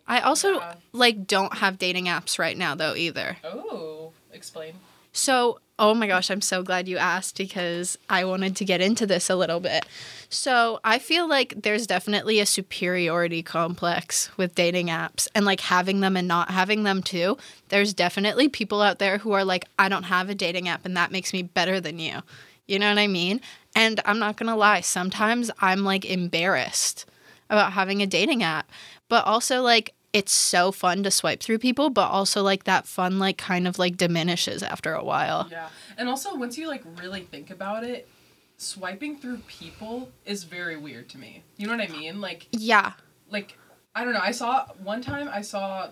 I 0.09 0.21
also 0.21 0.55
Yeah. 0.55 0.75
like 0.93 1.27
don't 1.27 1.55
have 1.59 1.79
dating 1.79 2.07
apps 2.07 2.39
right 2.39 2.57
now 2.57 2.75
though 2.75 2.95
either. 2.95 3.39
oh, 3.45 4.13
explain. 4.33 4.75
So, 5.13 5.61
oh 5.79 5.95
my 5.95 6.07
gosh, 6.07 6.31
I'm 6.31 6.43
so 6.43 6.63
glad 6.63 6.87
you 6.89 6.99
asked 6.99 7.39
because 7.39 7.97
I 8.11 8.27
wanted 8.27 8.55
to 8.57 8.67
get 8.67 8.83
into 8.83 9.07
this 9.07 9.31
a 9.31 9.35
little 9.35 9.61
bit. 9.61 9.87
So, 10.29 10.79
I 10.85 10.99
feel 10.99 11.27
like 11.27 11.55
there's 11.63 11.87
definitely 11.87 12.39
a 12.39 12.45
superiority 12.45 13.43
complex 13.43 14.29
with 14.37 14.55
dating 14.55 14.89
apps 14.89 15.27
and 15.35 15.47
like 15.47 15.61
having 15.63 16.01
them 16.01 16.19
and 16.19 16.29
not 16.29 16.51
having 16.51 16.83
them 16.83 17.03
too. 17.03 17.39
There's 17.71 17.95
definitely 17.95 18.49
people 18.51 18.83
out 18.83 18.99
there 18.99 19.17
who 19.19 19.33
are 19.33 19.45
like, 19.45 19.65
I 19.79 19.89
don't 19.89 20.03
have 20.05 20.29
a 20.29 20.35
dating 20.35 20.69
app 20.69 20.85
and 20.85 20.95
that 20.99 21.11
makes 21.13 21.33
me 21.33 21.43
better 21.43 21.81
than 21.81 21.99
you. 21.99 22.21
You 22.67 22.79
know 22.79 22.89
what 22.89 22.99
I 22.99 23.07
mean? 23.07 23.41
And 23.75 24.01
I'm 24.05 24.19
not 24.19 24.37
going 24.37 24.49
to 24.49 24.57
lie, 24.57 24.81
sometimes 24.81 25.51
I'm 25.61 25.85
like 25.85 26.05
embarrassed 26.05 27.07
about 27.51 27.73
having 27.73 28.03
a 28.03 28.07
dating 28.07 28.43
app, 28.43 28.71
but 29.09 29.25
also 29.27 29.63
like 29.63 29.95
it's 30.13 30.33
so 30.33 30.73
fun 30.73 31.03
to 31.03 31.11
swipe 31.11 31.41
through 31.41 31.59
people, 31.59 31.91
but 31.91 32.09
also 32.09 32.43
like 32.43 32.65
that 32.65 32.87
fun 32.87 33.19
like 33.19 33.37
kind 33.37 33.69
of 33.69 33.79
like 33.79 33.97
diminishes 33.97 34.63
after 34.63 34.95
a 34.95 35.05
while. 35.05 35.47
Yeah. 35.51 35.69
And 35.99 36.09
also, 36.09 36.35
once 36.35 36.57
you 36.57 36.69
like 36.69 36.83
really 37.01 37.21
think 37.21 37.51
about 37.51 37.85
it, 37.85 38.09
swiping 38.57 39.19
through 39.19 39.39
people 39.47 40.09
is 40.25 40.45
very 40.45 40.77
weird 40.77 41.09
to 41.11 41.19
me. 41.19 41.43
You 41.59 41.67
know 41.67 41.77
what 41.77 41.89
I 41.89 41.93
mean? 41.93 42.21
Like, 42.21 42.49
Yeah. 42.51 42.93
like 43.31 43.59
I 43.95 44.05
don't 44.05 44.15
know. 44.15 44.21
I 44.23 44.31
saw 44.31 44.67
one 44.83 45.03
time 45.03 45.29
I 45.31 45.43
saw 45.43 45.89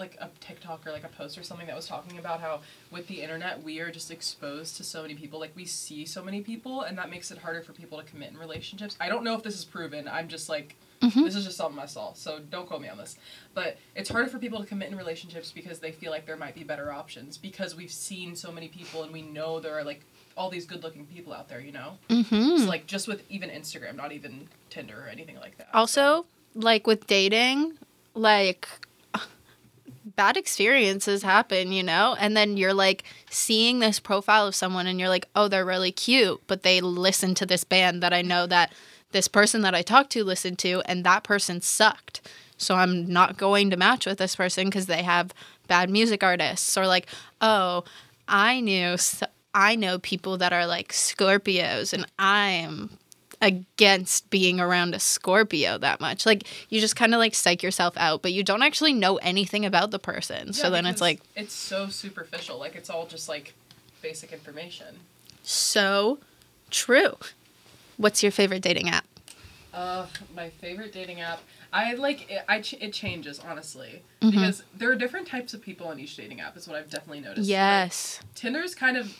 like 0.00 0.16
a 0.20 0.28
TikTok 0.40 0.84
or 0.86 0.90
like 0.90 1.04
a 1.04 1.08
post 1.08 1.38
or 1.38 1.44
something 1.44 1.68
that 1.68 1.76
was 1.76 1.86
talking 1.86 2.18
about 2.18 2.40
how 2.40 2.62
with 2.90 3.06
the 3.06 3.22
internet 3.22 3.62
we 3.62 3.78
are 3.78 3.92
just 3.92 4.10
exposed 4.10 4.76
to 4.78 4.82
so 4.84 5.02
many 5.02 5.14
people. 5.14 5.38
Like 5.38 5.54
we 5.54 5.64
see 5.66 6.04
so 6.04 6.24
many 6.24 6.40
people, 6.40 6.82
and 6.82 6.98
that 6.98 7.08
makes 7.10 7.30
it 7.30 7.38
harder 7.38 7.62
for 7.62 7.72
people 7.72 7.98
to 7.98 8.04
commit 8.04 8.30
in 8.32 8.38
relationships. 8.38 8.96
I 9.00 9.08
don't 9.08 9.22
know 9.22 9.34
if 9.34 9.44
this 9.44 9.56
is 9.56 9.64
proven. 9.64 10.08
I'm 10.08 10.26
just 10.26 10.48
like. 10.48 10.74
This 11.02 11.34
is 11.34 11.46
just 11.46 11.56
something 11.56 11.80
I 11.80 11.86
saw, 11.86 12.12
so 12.12 12.40
don't 12.50 12.66
quote 12.68 12.82
me 12.82 12.88
on 12.90 12.98
this. 12.98 13.16
But 13.54 13.78
it's 13.94 14.10
harder 14.10 14.28
for 14.28 14.38
people 14.38 14.60
to 14.60 14.66
commit 14.66 14.90
in 14.90 14.98
relationships 14.98 15.50
because 15.50 15.78
they 15.78 15.92
feel 15.92 16.10
like 16.10 16.26
there 16.26 16.36
might 16.36 16.54
be 16.54 16.62
better 16.62 16.92
options 16.92 17.38
because 17.38 17.74
we've 17.74 17.90
seen 17.90 18.36
so 18.36 18.52
many 18.52 18.68
people 18.68 19.02
and 19.02 19.10
we 19.10 19.22
know 19.22 19.60
there 19.60 19.78
are 19.78 19.82
like 19.82 20.02
all 20.36 20.50
these 20.50 20.66
good 20.66 20.82
looking 20.82 21.06
people 21.06 21.32
out 21.32 21.48
there, 21.48 21.58
you 21.58 21.72
know? 21.72 21.96
Mhm. 22.10 22.58
So 22.58 22.64
like 22.66 22.86
just 22.86 23.08
with 23.08 23.22
even 23.30 23.48
Instagram, 23.48 23.96
not 23.96 24.12
even 24.12 24.48
Tinder 24.68 25.02
or 25.02 25.08
anything 25.08 25.36
like 25.36 25.56
that. 25.56 25.68
Also, 25.72 26.26
like 26.54 26.86
with 26.86 27.06
dating, 27.06 27.78
like 28.14 28.68
bad 30.16 30.36
experiences 30.36 31.22
happen, 31.22 31.72
you 31.72 31.82
know? 31.82 32.16
And 32.18 32.36
then 32.36 32.56
you're 32.56 32.74
like 32.74 33.04
seeing 33.30 33.78
this 33.78 34.00
profile 34.00 34.46
of 34.46 34.54
someone 34.54 34.86
and 34.86 34.98
you're 34.98 35.08
like, 35.08 35.28
"Oh, 35.34 35.48
they're 35.48 35.64
really 35.64 35.92
cute," 35.92 36.40
but 36.46 36.62
they 36.62 36.80
listen 36.80 37.34
to 37.36 37.46
this 37.46 37.64
band 37.64 38.02
that 38.02 38.12
I 38.12 38.22
know 38.22 38.46
that 38.46 38.72
this 39.12 39.28
person 39.28 39.62
that 39.62 39.74
I 39.74 39.82
talked 39.82 40.10
to 40.12 40.24
listened 40.24 40.58
to 40.60 40.82
and 40.86 41.04
that 41.04 41.24
person 41.24 41.60
sucked. 41.60 42.20
So 42.56 42.76
I'm 42.76 43.06
not 43.10 43.36
going 43.36 43.70
to 43.70 43.76
match 43.76 44.06
with 44.06 44.18
this 44.18 44.36
person 44.36 44.66
because 44.66 44.86
they 44.86 45.02
have 45.02 45.32
bad 45.66 45.90
music 45.90 46.22
artists 46.22 46.76
or 46.76 46.86
like, 46.86 47.06
"Oh, 47.40 47.84
I 48.28 48.60
knew 48.60 48.96
I 49.54 49.74
know 49.74 49.98
people 49.98 50.36
that 50.38 50.52
are 50.52 50.66
like 50.66 50.92
Scorpios, 50.92 51.92
and 51.92 52.06
I 52.18 52.50
am 52.50 52.98
against 53.40 54.28
being 54.30 54.60
around 54.60 54.94
a 54.94 55.00
Scorpio 55.00 55.78
that 55.78 56.00
much. 56.00 56.26
Like 56.26 56.44
you 56.68 56.80
just 56.80 56.96
kind 56.96 57.14
of 57.14 57.18
like 57.18 57.34
psych 57.34 57.62
yourself 57.62 57.94
out, 57.96 58.22
but 58.22 58.32
you 58.32 58.42
don't 58.42 58.62
actually 58.62 58.92
know 58.92 59.16
anything 59.18 59.64
about 59.64 59.90
the 59.90 59.98
person. 59.98 60.52
so 60.52 60.70
then 60.70 60.86
it's 60.86 61.00
like 61.00 61.20
it's 61.36 61.54
so 61.54 61.88
superficial. 61.88 62.58
Like 62.58 62.74
it's 62.76 62.90
all 62.90 63.06
just 63.06 63.28
like 63.28 63.54
basic 64.02 64.32
information. 64.32 65.00
so 65.42 66.18
true. 66.70 67.16
What's 67.96 68.22
your 68.22 68.32
favorite 68.32 68.62
dating 68.62 68.88
app? 68.88 69.04
Uh, 69.74 70.06
my 70.34 70.48
favorite 70.50 70.92
dating 70.92 71.20
app. 71.20 71.40
I 71.72 71.94
like 71.94 72.30
it. 72.30 72.42
I 72.48 72.60
ch- 72.60 72.74
it 72.74 72.92
changes 72.92 73.38
honestly 73.38 74.02
Mm-hmm. 74.20 74.30
because 74.38 74.64
there 74.76 74.90
are 74.90 74.94
different 74.96 75.26
types 75.28 75.54
of 75.54 75.62
people 75.62 75.86
on 75.88 75.98
each 75.98 76.14
dating 76.16 76.40
app. 76.40 76.56
Is 76.56 76.66
what 76.68 76.76
I've 76.76 76.90
definitely 76.90 77.20
noticed. 77.20 77.38
Like, 77.40 77.48
Yes. 77.48 78.20
Tinder's 78.34 78.74
kind 78.74 78.96
of 78.98 79.16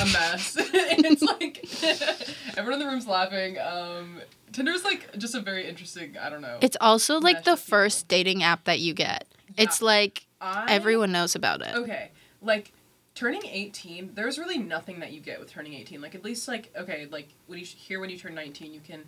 a 0.00 0.04
mess. 0.06 0.56
it's 0.60 1.22
like 1.22 1.64
everyone 2.58 2.80
in 2.80 2.86
the 2.86 2.92
room's 2.92 3.06
laughing. 3.06 3.58
Um, 3.58 4.20
Tinder's 4.52 4.84
like 4.84 5.16
just 5.18 5.34
a 5.34 5.40
very 5.40 5.68
interesting. 5.68 6.16
I 6.18 6.30
don't 6.30 6.42
know. 6.42 6.58
It's 6.60 6.76
also 6.80 7.18
like 7.20 7.44
the 7.44 7.52
of 7.52 7.58
people. 7.64 7.78
first 7.78 8.08
dating 8.08 8.42
app 8.42 8.64
that 8.64 8.80
you 8.80 8.94
get. 8.94 9.26
It's 9.56 9.80
like 9.82 10.26
I, 10.40 10.66
everyone 10.72 11.12
knows 11.12 11.34
about 11.34 11.60
it. 11.62 11.74
Okay, 11.74 12.10
like 12.42 12.72
turning 13.14 13.42
18 13.46 14.10
there's 14.14 14.40
really 14.40 14.58
nothing 14.58 14.98
that 14.98 15.12
you 15.12 15.20
get 15.20 15.38
with 15.38 15.48
turning 15.48 15.72
18 15.74 16.00
like 16.00 16.16
at 16.16 16.24
least 16.24 16.48
like 16.48 16.72
okay 16.76 17.06
like 17.12 17.28
when 17.46 17.60
you 17.60 17.64
here 17.64 18.00
when 18.00 18.10
you 18.10 18.18
turn 18.18 18.34
19 18.34 18.74
you 18.74 18.80
can 18.80 19.04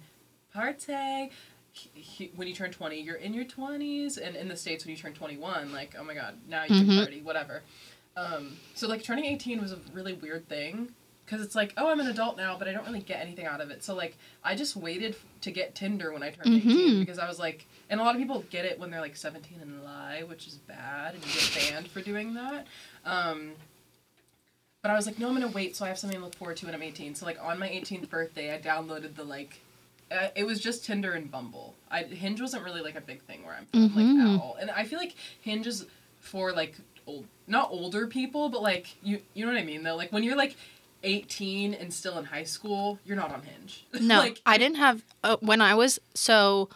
partay 0.54 1.28
He- 1.72 1.90
he- 2.00 2.30
when 2.36 2.46
you 2.46 2.54
turn 2.54 2.70
20 2.70 3.00
you're 3.00 3.16
in 3.16 3.34
your 3.34 3.44
20s 3.44 4.16
and 4.16 4.36
in 4.36 4.46
the 4.46 4.56
states 4.56 4.84
when 4.84 4.94
you 4.94 4.96
turn 4.96 5.12
21 5.12 5.72
like 5.72 5.96
oh 5.98 6.04
my 6.04 6.14
god 6.14 6.36
now 6.48 6.62
you 6.62 6.70
Mhm. 6.76 6.86
can 6.86 6.96
party 6.98 7.20
whatever 7.20 7.62
um, 8.16 8.56
so 8.74 8.88
like 8.88 9.02
turning 9.02 9.24
18 9.26 9.60
was 9.60 9.72
a 9.72 9.78
really 9.92 10.12
weird 10.12 10.48
thing 10.48 10.88
because 11.24 11.40
it's 11.44 11.54
like 11.54 11.74
oh 11.76 11.90
i'm 11.90 12.00
an 12.00 12.06
adult 12.06 12.36
now 12.36 12.56
but 12.58 12.68
i 12.68 12.72
don't 12.72 12.86
really 12.86 13.00
get 13.00 13.20
anything 13.20 13.46
out 13.46 13.60
of 13.60 13.70
it 13.70 13.82
so 13.82 13.94
like 13.94 14.16
i 14.44 14.54
just 14.54 14.76
waited 14.76 15.16
to 15.40 15.50
get 15.50 15.74
tinder 15.74 16.12
when 16.12 16.22
i 16.22 16.30
turned 16.30 16.54
18 16.56 16.62
Mhm. 16.96 17.00
because 17.00 17.18
i 17.18 17.26
was 17.28 17.38
like 17.38 17.66
and 17.90 18.00
a 18.00 18.02
lot 18.04 18.14
of 18.14 18.20
people 18.20 18.44
get 18.50 18.64
it 18.64 18.78
when 18.78 18.90
they're 18.90 19.00
like 19.00 19.16
17 19.16 19.58
and 19.60 19.84
lie 19.84 20.22
which 20.26 20.46
is 20.46 20.54
bad 20.54 21.14
and 21.14 21.26
you 21.26 21.32
get 21.32 21.70
banned 21.70 21.88
for 21.88 22.00
doing 22.00 22.34
that 22.34 22.66
um, 23.04 23.52
but 24.82 24.90
I 24.92 24.94
was 24.94 25.06
like, 25.06 25.18
no, 25.18 25.26
I'm 25.28 25.34
gonna 25.34 25.48
wait, 25.48 25.74
so 25.74 25.84
I 25.84 25.88
have 25.88 25.98
something 25.98 26.16
to 26.18 26.24
look 26.24 26.36
forward 26.36 26.56
to 26.58 26.66
when 26.66 26.74
I'm 26.74 26.82
18. 26.82 27.16
So 27.16 27.26
like 27.26 27.38
on 27.42 27.58
my 27.58 27.68
18th 27.68 28.08
birthday, 28.08 28.54
I 28.54 28.58
downloaded 28.60 29.16
the 29.16 29.24
like, 29.24 29.60
uh, 30.12 30.28
it 30.36 30.44
was 30.46 30.60
just 30.60 30.84
Tinder 30.84 31.12
and 31.12 31.28
Bumble. 31.28 31.74
I 31.90 32.04
Hinge 32.04 32.40
wasn't 32.40 32.62
really 32.62 32.82
like 32.82 32.94
a 32.94 33.00
big 33.00 33.22
thing 33.22 33.44
where 33.44 33.54
I'm 33.56 33.66
from, 33.66 33.82
like 33.96 34.04
Mhm. 34.06 34.34
at 34.36 34.40
all. 34.40 34.56
And 34.60 34.70
I 34.70 34.84
feel 34.84 35.00
like 35.00 35.16
Hinge 35.40 35.66
is 35.66 35.86
for 36.20 36.52
like 36.52 36.76
old, 37.04 37.26
not 37.46 37.68
older 37.70 38.06
people, 38.06 38.48
but 38.48 38.62
like 38.62 38.96
you, 39.02 39.20
you 39.34 39.44
know 39.46 39.52
what 39.52 39.60
I 39.60 39.64
mean 39.64 39.82
though. 39.82 39.96
Like 39.96 40.12
when 40.12 40.22
you're 40.22 40.36
like 40.36 40.56
18 41.02 41.74
and 41.74 41.92
still 41.92 42.18
in 42.18 42.24
high 42.24 42.44
school, 42.44 42.98
you're 43.04 43.16
not 43.16 43.32
on 43.32 43.42
Hinge. 43.42 43.86
No, 44.00 44.18
like 44.18 44.40
I 44.44 44.58
didn't 44.58 44.76
have 44.76 45.02
uh, 45.22 45.36
when 45.40 45.60
I 45.60 45.74
was 45.74 45.98
so 46.14 46.68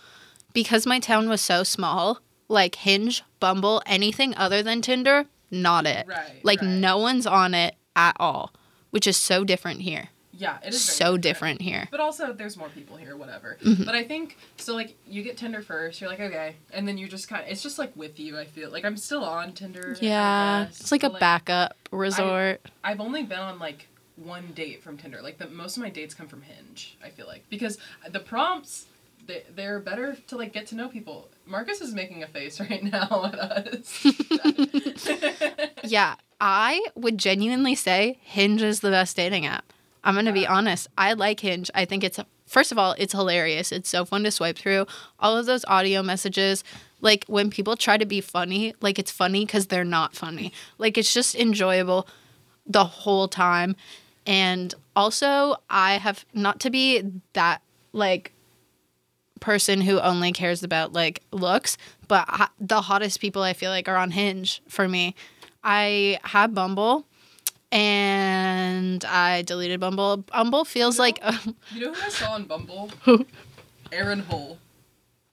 because 0.52 0.86
my 0.86 0.98
town 0.98 1.28
was 1.28 1.40
so 1.40 1.62
small. 1.62 2.20
Like 2.48 2.74
Hinge, 2.76 3.22
Bumble, 3.38 3.80
anything 3.86 4.34
other 4.36 4.60
than 4.62 4.82
Tinder, 4.82 5.26
not 5.52 5.86
it. 5.86 6.06
right, 6.08 6.40
Like 6.42 6.60
right. 6.60 6.68
no 6.68 6.98
one's 6.98 7.24
on 7.26 7.54
it 7.54 7.76
at 7.94 8.16
all, 8.18 8.52
which 8.90 9.06
is 9.06 9.16
so 9.16 9.44
different 9.44 9.82
here. 9.82 10.08
Yeah, 10.40 10.56
it 10.64 10.72
is 10.72 10.82
So 10.82 11.18
different 11.18 11.60
here. 11.60 11.86
But 11.90 12.00
also, 12.00 12.32
there's 12.32 12.56
more 12.56 12.70
people 12.70 12.96
here, 12.96 13.14
whatever. 13.14 13.58
Mhm. 13.62 13.84
But 13.84 13.94
I 13.94 14.04
think 14.04 14.38
so. 14.56 14.74
Like, 14.74 14.96
you 15.06 15.22
get 15.22 15.36
Tinder 15.36 15.60
first. 15.60 16.00
You're 16.00 16.08
like, 16.08 16.18
okay, 16.18 16.56
and 16.72 16.88
then 16.88 16.96
you 16.96 17.08
just 17.08 17.28
kind 17.28 17.42
of. 17.44 17.50
It's 17.50 17.62
just 17.62 17.78
like 17.78 17.94
with 17.94 18.18
you. 18.18 18.38
I 18.38 18.46
feel 18.46 18.70
like 18.70 18.86
I'm 18.86 18.96
still 18.96 19.22
on 19.22 19.52
Tinder. 19.52 19.96
Yeah, 20.00 20.64
guess, 20.64 20.80
it's 20.80 20.92
like 20.92 21.02
a 21.02 21.10
but, 21.10 21.20
backup 21.20 21.76
resort. 21.92 22.62
I've 22.82 23.00
only 23.00 23.22
been 23.22 23.38
on 23.38 23.58
like 23.58 23.88
one 24.16 24.52
date 24.54 24.82
from 24.82 24.96
Tinder. 24.96 25.20
Like 25.20 25.36
the 25.36 25.48
most 25.48 25.76
of 25.76 25.82
my 25.82 25.90
dates 25.90 26.14
come 26.14 26.26
from 26.26 26.40
Hinge. 26.40 26.96
I 27.04 27.10
feel 27.10 27.26
like 27.26 27.44
because 27.50 27.78
the 28.10 28.20
prompts. 28.20 28.86
They, 29.26 29.44
they're 29.54 29.80
better 29.80 30.16
to 30.28 30.36
like 30.38 30.54
get 30.54 30.66
to 30.68 30.74
know 30.74 30.88
people. 30.88 31.28
Marcus 31.44 31.82
is 31.82 31.92
making 31.94 32.22
a 32.22 32.26
face 32.26 32.58
right 32.70 32.82
now 32.82 33.30
at 33.30 33.38
us. 33.38 34.06
yeah, 35.84 36.14
I 36.40 36.86
would 36.94 37.18
genuinely 37.18 37.74
say 37.74 38.18
Hinge 38.22 38.62
is 38.62 38.80
the 38.80 38.90
best 38.90 39.14
dating 39.16 39.44
app. 39.44 39.72
I'm 40.04 40.14
going 40.14 40.26
to 40.26 40.32
be 40.32 40.46
honest. 40.46 40.88
I 40.96 41.12
like 41.12 41.40
Hinge. 41.40 41.70
I 41.74 41.84
think 41.84 42.04
it's, 42.04 42.18
first 42.46 42.72
of 42.72 42.78
all, 42.78 42.94
it's 42.98 43.12
hilarious. 43.12 43.72
It's 43.72 43.88
so 43.88 44.04
fun 44.04 44.24
to 44.24 44.30
swipe 44.30 44.58
through. 44.58 44.86
All 45.18 45.36
of 45.36 45.46
those 45.46 45.64
audio 45.66 46.02
messages, 46.02 46.64
like 47.00 47.24
when 47.26 47.50
people 47.50 47.76
try 47.76 47.96
to 47.96 48.06
be 48.06 48.20
funny, 48.20 48.74
like 48.80 48.98
it's 48.98 49.10
funny 49.10 49.44
because 49.44 49.66
they're 49.66 49.84
not 49.84 50.14
funny. 50.14 50.52
Like 50.78 50.96
it's 50.96 51.12
just 51.12 51.34
enjoyable 51.34 52.08
the 52.66 52.84
whole 52.84 53.28
time. 53.28 53.76
And 54.26 54.74
also, 54.94 55.56
I 55.68 55.94
have 55.94 56.24
not 56.34 56.60
to 56.60 56.70
be 56.70 57.02
that 57.32 57.62
like 57.92 58.32
person 59.40 59.80
who 59.80 59.98
only 60.00 60.32
cares 60.32 60.62
about 60.62 60.92
like 60.92 61.22
looks, 61.32 61.76
but 62.06 62.26
ho- 62.28 62.46
the 62.60 62.82
hottest 62.82 63.20
people 63.20 63.42
I 63.42 63.54
feel 63.54 63.70
like 63.70 63.88
are 63.88 63.96
on 63.96 64.10
Hinge 64.10 64.62
for 64.68 64.86
me. 64.86 65.14
I 65.64 66.18
have 66.22 66.54
Bumble 66.54 67.06
and 67.72 69.04
I 69.04 69.42
deleted 69.42 69.80
Bumble. 69.80 70.18
Bumble 70.18 70.64
feels 70.64 70.98
No. 70.98 71.04
like 71.04 71.18
you 71.74 71.80
know 71.86 71.92
who 71.92 72.02
I 72.02 72.08
saw 72.08 72.32
on 72.32 72.44
Bumble? 72.44 72.90
Who? 73.04 73.26
Aaron 73.92 74.20
Hall. 74.20 74.58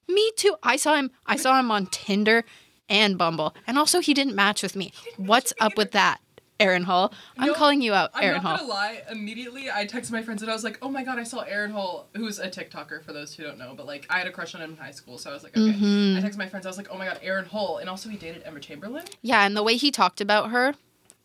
me 0.07 0.31
too. 0.35 0.55
I 0.63 0.75
saw 0.77 0.95
him 0.95 1.11
I 1.25 1.35
saw 1.35 1.59
him 1.59 1.69
on 1.71 1.87
Tinder 1.87 2.43
and 2.89 3.17
Bumble. 3.17 3.55
And 3.67 3.77
also 3.77 3.99
he 3.99 4.13
didn't 4.13 4.35
match 4.35 4.63
with 4.63 4.75
me. 4.75 4.91
What's 5.17 5.53
up 5.59 5.77
with 5.77 5.91
that? 5.91 6.19
Aaron 6.59 6.85
Hall. 6.85 7.13
I'm 7.37 7.47
No, 7.49 7.53
calling 7.53 7.83
you 7.83 7.93
out, 7.93 8.09
Aaron 8.19 8.41
Hall. 8.41 8.53
I'm 8.53 8.57
not 8.57 8.59
Hall. 8.61 8.67
gonna 8.67 8.79
lie. 8.79 9.03
Immediately, 9.11 9.69
I 9.69 9.85
texted 9.85 10.09
my 10.09 10.23
friends 10.23 10.41
and 10.41 10.49
I 10.49 10.55
was 10.55 10.63
like, 10.63 10.79
"Oh 10.81 10.89
my 10.89 11.03
god, 11.03 11.19
I 11.19 11.23
saw 11.23 11.41
Aaron 11.41 11.69
Hall, 11.69 12.07
who's 12.15 12.39
a 12.39 12.47
TikToker 12.49 13.03
for 13.03 13.13
those 13.13 13.35
who 13.35 13.43
don't 13.43 13.59
know." 13.59 13.75
But 13.77 13.85
like, 13.85 14.07
I 14.09 14.17
had 14.17 14.25
a 14.25 14.31
crush 14.31 14.55
on 14.55 14.61
him 14.61 14.71
in 14.71 14.77
high 14.77 14.89
school, 14.89 15.19
so 15.19 15.29
I 15.29 15.33
was 15.33 15.43
like, 15.43 15.55
"Okay." 15.55 15.71
Mhm. 15.77 16.17
I 16.17 16.21
texted 16.27 16.37
my 16.39 16.49
friends. 16.49 16.65
I 16.65 16.69
was 16.69 16.77
like, 16.77 16.87
"Oh 16.89 16.97
my 16.97 17.05
god, 17.05 17.19
Aaron 17.21 17.45
Hall," 17.45 17.77
and 17.77 17.87
also 17.87 18.09
he 18.09 18.17
dated 18.17 18.41
Emma 18.43 18.59
Chamberlain. 18.59 19.03
Yeah, 19.21 19.45
and 19.45 19.55
the 19.55 19.61
way 19.61 19.77
he 19.77 19.91
talked 19.91 20.19
about 20.19 20.49
her, 20.49 20.73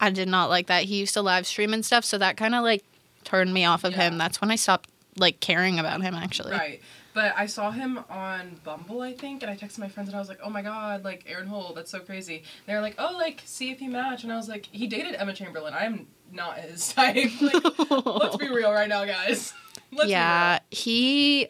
I 0.02 0.10
did 0.10 0.28
not 0.28 0.50
like 0.50 0.66
that. 0.66 0.84
He 0.84 0.98
used 0.98 1.14
to 1.14 1.22
live 1.22 1.46
stream 1.46 1.72
and 1.72 1.86
stuff, 1.86 2.04
so 2.04 2.18
that 2.18 2.36
kind 2.36 2.56
of 2.56 2.64
like 2.64 2.84
turned 3.22 3.54
me 3.54 3.64
off 3.64 3.84
of 3.84 3.94
him. 3.94 4.18
That's 4.18 4.40
when 4.40 4.50
I 4.50 4.56
stopped 4.56 4.90
like 5.16 5.38
caring 5.38 5.78
about 5.78 6.02
him 6.02 6.14
actually. 6.14 6.50
Right. 6.50 6.82
But 7.14 7.34
I 7.36 7.46
saw 7.46 7.70
him 7.70 8.00
on 8.10 8.58
Bumble, 8.64 9.02
I 9.02 9.12
think, 9.12 9.42
and 9.42 9.50
I 9.50 9.54
texted 9.54 9.78
my 9.78 9.88
friends 9.88 10.08
and 10.08 10.16
I 10.16 10.18
was 10.18 10.28
like, 10.28 10.40
"Oh 10.42 10.50
my 10.50 10.62
god, 10.62 11.04
like 11.04 11.24
Aaron 11.28 11.46
Hall, 11.46 11.72
that's 11.72 11.90
so 11.90 12.00
crazy." 12.00 12.42
They're 12.66 12.80
like, 12.80 12.96
"Oh, 12.98 13.16
like 13.16 13.42
see 13.44 13.70
if 13.70 13.80
you 13.80 13.90
match," 13.90 14.24
and 14.24 14.32
I 14.32 14.36
was 14.36 14.48
like, 14.48 14.66
"He 14.72 14.88
dated 14.88 15.14
Emma 15.14 15.34
Chamberlain. 15.34 15.72
I 15.72 15.84
am 15.84 16.08
not 16.32 16.58
his 16.58 16.88
type." 16.92 17.30
like, 17.40 18.06
let's 18.06 18.36
be 18.36 18.48
real 18.48 18.72
right 18.72 18.88
now, 18.88 19.04
guys. 19.04 19.54
Let's 19.94 20.10
yeah, 20.10 20.60
he 20.70 21.48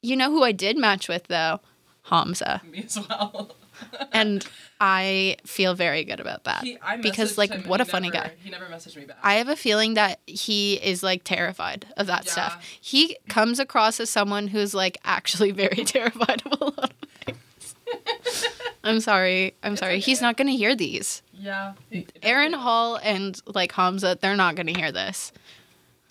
you 0.00 0.16
know 0.16 0.30
who 0.30 0.44
I 0.44 0.52
did 0.52 0.78
match 0.78 1.08
with 1.08 1.26
though? 1.26 1.60
Hamza. 2.04 2.62
me 2.70 2.84
as 2.84 2.98
well. 3.08 3.56
And 4.12 4.46
I 4.80 5.36
feel 5.44 5.74
very 5.74 6.04
good 6.04 6.20
about 6.20 6.44
that. 6.44 6.62
He, 6.64 6.78
I 6.82 6.96
because, 6.96 7.36
like, 7.38 7.64
what 7.66 7.80
a 7.80 7.84
funny 7.84 8.10
never- 8.10 8.28
guy. 8.28 8.34
He 8.42 8.50
never 8.50 8.66
messaged 8.66 8.96
me 8.96 9.04
back. 9.04 9.18
I 9.22 9.34
have 9.34 9.48
a 9.48 9.56
feeling 9.56 9.94
that 9.94 10.20
he 10.26 10.74
is 10.74 11.02
like 11.02 11.22
terrified 11.24 11.86
of 11.96 12.06
that 12.08 12.24
Yeah. 12.26 12.32
stuff. 12.32 12.64
He 12.80 13.16
comes 13.28 13.58
across 13.58 14.00
as 14.00 14.10
someone 14.10 14.48
who's 14.48 14.74
like 14.74 14.98
actually 15.04 15.50
very 15.64 15.84
terrified 15.84 16.42
of 16.46 16.60
a 16.60 16.64
lot 16.64 16.92
of 16.92 17.08
things. 17.24 18.46
I'm 18.84 19.00
sorry. 19.00 19.54
I'm 19.62 19.72
It's 19.72 19.80
sorry. 19.80 20.00
He's 20.00 20.20
not 20.22 20.36
going 20.36 20.48
to 20.48 20.56
hear 20.56 20.74
these. 20.74 21.22
yeah. 21.34 21.74
Aaron 22.22 22.52
Hall 22.54 22.96
and 23.02 23.40
like 23.46 23.72
Hamza, 23.72 24.18
they're 24.20 24.36
not 24.36 24.54
going 24.56 24.66
to 24.68 24.78
hear 24.78 24.90
this. 24.92 25.32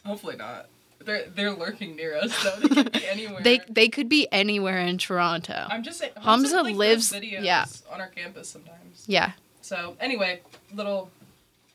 Hopefully 0.06 0.36
not. 0.36 0.68
They're 1.10 1.26
they're 1.34 1.52
lurking 1.52 1.96
near 1.96 2.16
us 2.16 2.44
though. 2.44 2.68
They 2.68 2.84
could 2.84 2.92
be 2.92 3.08
anywhere. 3.10 3.42
They 3.42 3.62
they 3.68 3.90
could 3.90 4.10
be 4.10 4.28
anywhere 4.32 4.78
in 4.78 5.00
Toronto. 5.00 5.66
I'm 5.68 5.82
just 5.82 5.98
saying. 5.98 6.12
Hamza 6.22 6.62
like, 6.62 6.76
lives- 6.76 7.12
videos 7.12 7.44
yeah. 7.44 7.66
on 7.92 8.00
our 8.00 8.10
campus 8.10 8.48
sometimes. 8.48 9.06
Yeah. 9.08 9.32
So 9.62 9.98
anyway, 10.00 10.42
little 10.72 11.10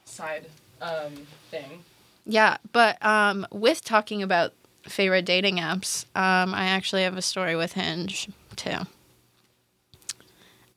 side 0.05 0.47
um 0.81 1.27
thing. 1.51 1.83
Yeah, 2.25 2.59
but 2.71 3.05
um 3.05 3.45
with 3.51 3.83
talking 3.83 4.23
about 4.23 4.53
favorite 4.85 5.25
dating 5.25 5.57
apps, 5.57 6.05
um 6.15 6.55
I 6.55 6.67
actually 6.67 7.03
have 7.03 7.17
a 7.17 7.23
story 7.23 7.57
with 7.57 7.73
Hinge 7.73 8.29
too. 8.55 8.87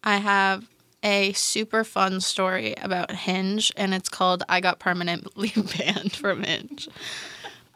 I 0.04 0.18
have 0.18 0.68
a 1.04 1.32
super 1.34 1.84
fun 1.84 2.22
story 2.22 2.74
about 2.82 3.12
Hinge 3.12 3.72
and 3.78 3.94
it's 3.94 4.10
called 4.10 4.42
I 4.50 4.62
got 4.62 4.80
permanently 4.80 5.54
banned 5.78 6.16
from 6.16 6.42
Hinge. 6.42 6.90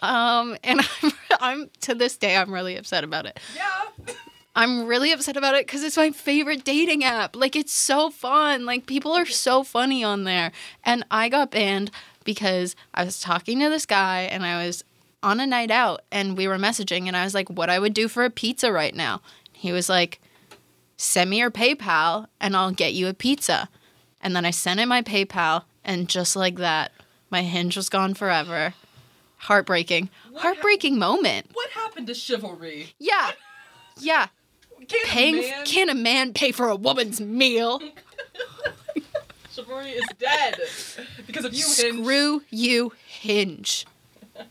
Um 0.01 0.57
and 0.63 0.81
I'm, 1.01 1.11
I'm 1.39 1.69
to 1.81 1.95
this 1.95 2.17
day 2.17 2.35
I'm 2.37 2.51
really 2.51 2.75
upset 2.77 3.03
about 3.03 3.25
it. 3.25 3.39
Yeah. 3.55 4.13
I'm 4.55 4.85
really 4.85 5.11
upset 5.13 5.37
about 5.37 5.55
it 5.55 5.65
because 5.65 5.83
it's 5.83 5.95
my 5.95 6.11
favorite 6.11 6.65
dating 6.65 7.05
app. 7.05 7.37
Like, 7.37 7.55
it's 7.55 7.71
so 7.71 8.09
fun. 8.09 8.65
Like, 8.65 8.85
people 8.85 9.13
are 9.13 9.25
so 9.25 9.63
funny 9.63 10.03
on 10.03 10.25
there. 10.25 10.51
And 10.83 11.05
I 11.09 11.29
got 11.29 11.51
banned 11.51 11.89
because 12.25 12.75
I 12.93 13.05
was 13.05 13.21
talking 13.21 13.59
to 13.59 13.69
this 13.69 13.85
guy 13.85 14.23
and 14.23 14.45
I 14.45 14.65
was 14.65 14.83
on 15.23 15.39
a 15.39 15.47
night 15.47 15.71
out 15.71 16.01
and 16.11 16.35
we 16.35 16.47
were 16.47 16.57
messaging 16.57 17.07
and 17.07 17.15
I 17.15 17.23
was 17.23 17.33
like, 17.33 17.49
what 17.49 17.69
I 17.69 17.79
would 17.79 17.93
do 17.93 18.07
for 18.09 18.25
a 18.25 18.29
pizza 18.29 18.71
right 18.71 18.93
now. 18.93 19.21
He 19.53 19.71
was 19.71 19.87
like, 19.87 20.19
send 20.97 21.29
me 21.29 21.39
your 21.39 21.51
PayPal 21.51 22.27
and 22.39 22.55
I'll 22.55 22.71
get 22.71 22.93
you 22.93 23.07
a 23.07 23.13
pizza. 23.13 23.69
And 24.19 24.35
then 24.35 24.45
I 24.45 24.51
sent 24.51 24.79
him 24.79 24.89
my 24.89 25.01
PayPal 25.01 25.63
and 25.83 26.09
just 26.09 26.35
like 26.35 26.57
that, 26.57 26.91
My 27.29 27.43
hinge 27.43 27.77
was 27.77 27.87
gone 27.87 28.13
forever. 28.15 28.73
Heartbreaking. 29.41 30.09
What 30.29 30.41
Heartbreaking 30.43 30.99
moment. 30.99 31.47
What 31.53 31.71
happened 31.71 32.07
to 32.07 32.13
chivalry? 32.13 32.93
Yeah. 32.99 33.31
Yeah. 33.99 34.27
Can 34.87 35.05
Paying 35.05 35.35
a 35.35 35.41
man, 35.41 35.65
can 35.65 35.89
a 35.89 35.95
man 35.95 36.33
pay 36.33 36.51
for 36.51 36.69
a 36.69 36.75
woman's 36.75 37.19
meal? 37.21 37.81
chivalry 39.51 39.91
is 39.91 40.05
dead 40.19 40.59
because 41.27 41.45
of 41.45 41.53
you, 41.53 41.65
Hinge. 41.65 42.03
Screw 42.03 42.43
you, 42.49 42.93
Hinge. 43.07 43.85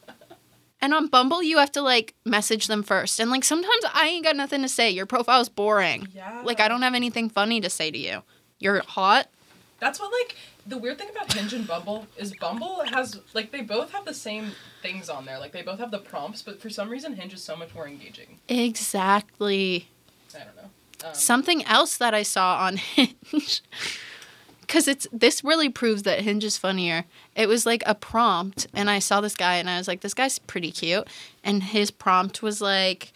And 0.82 0.94
on 0.94 1.08
Bumble, 1.08 1.42
you 1.42 1.58
have 1.58 1.70
to 1.72 1.82
like 1.82 2.14
message 2.24 2.66
them 2.66 2.82
first. 2.82 3.20
And 3.20 3.30
like 3.30 3.44
sometimes 3.44 3.84
I 3.92 4.08
ain't 4.08 4.24
got 4.24 4.34
nothing 4.34 4.62
to 4.62 4.68
say. 4.68 4.90
Your 4.90 5.04
profile's 5.04 5.50
boring. 5.50 6.08
Yeah. 6.14 6.40
Like 6.42 6.58
I 6.58 6.68
don't 6.68 6.80
have 6.80 6.94
anything 6.94 7.28
funny 7.28 7.60
to 7.60 7.68
say 7.68 7.90
to 7.90 7.98
you. 7.98 8.22
You're 8.58 8.80
hot. 8.86 9.28
That's 9.80 9.98
what 9.98 10.12
like 10.12 10.36
the 10.66 10.78
weird 10.78 10.98
thing 10.98 11.08
about 11.10 11.32
Hinge 11.32 11.54
and 11.54 11.66
Bumble 11.66 12.06
is 12.16 12.34
Bumble 12.38 12.82
has 12.92 13.18
like 13.34 13.50
they 13.50 13.62
both 13.62 13.92
have 13.92 14.04
the 14.04 14.14
same 14.14 14.52
things 14.82 15.08
on 15.08 15.24
there. 15.24 15.38
Like 15.38 15.52
they 15.52 15.62
both 15.62 15.78
have 15.78 15.90
the 15.90 15.98
prompts, 15.98 16.42
but 16.42 16.60
for 16.60 16.68
some 16.70 16.90
reason 16.90 17.14
Hinge 17.14 17.32
is 17.32 17.42
so 17.42 17.56
much 17.56 17.74
more 17.74 17.88
engaging. 17.88 18.38
Exactly. 18.48 19.88
I 20.34 20.38
don't 20.44 20.56
know. 20.56 21.08
Um, 21.08 21.14
Something 21.14 21.64
else 21.64 21.96
that 21.96 22.14
I 22.14 22.22
saw 22.22 22.58
on 22.58 22.76
Hinge. 22.78 23.62
Cause 24.68 24.86
it's 24.86 25.08
this 25.12 25.42
really 25.42 25.68
proves 25.68 26.04
that 26.04 26.20
Hinge 26.20 26.44
is 26.44 26.56
funnier. 26.56 27.04
It 27.34 27.48
was 27.48 27.66
like 27.66 27.82
a 27.86 27.94
prompt, 27.94 28.68
and 28.72 28.88
I 28.88 29.00
saw 29.00 29.20
this 29.20 29.34
guy, 29.34 29.56
and 29.56 29.68
I 29.68 29.78
was 29.78 29.88
like, 29.88 30.00
"This 30.00 30.14
guy's 30.14 30.38
pretty 30.38 30.70
cute." 30.70 31.08
And 31.42 31.64
his 31.64 31.90
prompt 31.90 32.40
was 32.40 32.60
like, 32.60 33.12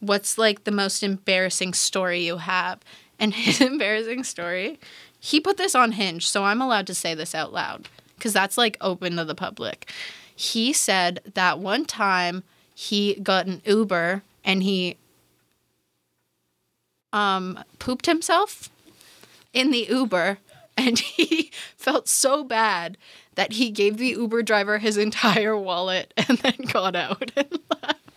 "What's 0.00 0.36
like 0.36 0.64
the 0.64 0.70
most 0.70 1.02
embarrassing 1.02 1.72
story 1.72 2.26
you 2.26 2.36
have?" 2.36 2.80
And 3.18 3.32
his 3.46 3.62
embarrassing 3.62 4.24
story, 4.24 4.78
he 5.20 5.40
put 5.40 5.56
this 5.56 5.74
on 5.74 5.92
Hinge, 5.92 6.26
so 6.28 6.44
I'm 6.44 6.60
allowed 6.62 6.86
to 6.88 6.94
say 6.94 7.14
this 7.14 7.34
out 7.34 7.52
loud 7.52 7.88
because 8.16 8.32
that's 8.32 8.58
like 8.58 8.76
open 8.80 9.16
to 9.16 9.24
the 9.24 9.34
public. 9.34 9.90
He 10.34 10.72
said 10.72 11.20
that 11.34 11.58
one 11.58 11.84
time 11.84 12.44
he 12.74 13.14
got 13.16 13.46
an 13.46 13.60
Uber 13.64 14.22
and 14.44 14.62
he 14.62 14.96
um 17.12 17.58
pooped 17.78 18.06
himself 18.06 18.68
in 19.52 19.70
the 19.70 19.86
Uber 19.88 20.38
and 20.76 20.98
he 20.98 21.50
felt 21.76 22.08
so 22.08 22.44
bad 22.44 22.96
that 23.34 23.54
he 23.54 23.70
gave 23.70 23.96
the 23.96 24.08
Uber 24.08 24.42
driver 24.42 24.78
his 24.78 24.96
entire 24.96 25.56
wallet 25.56 26.12
and 26.16 26.38
then 26.38 26.56
got 26.70 26.94
out 26.94 27.30
and 27.36 27.58
left. 27.82 28.07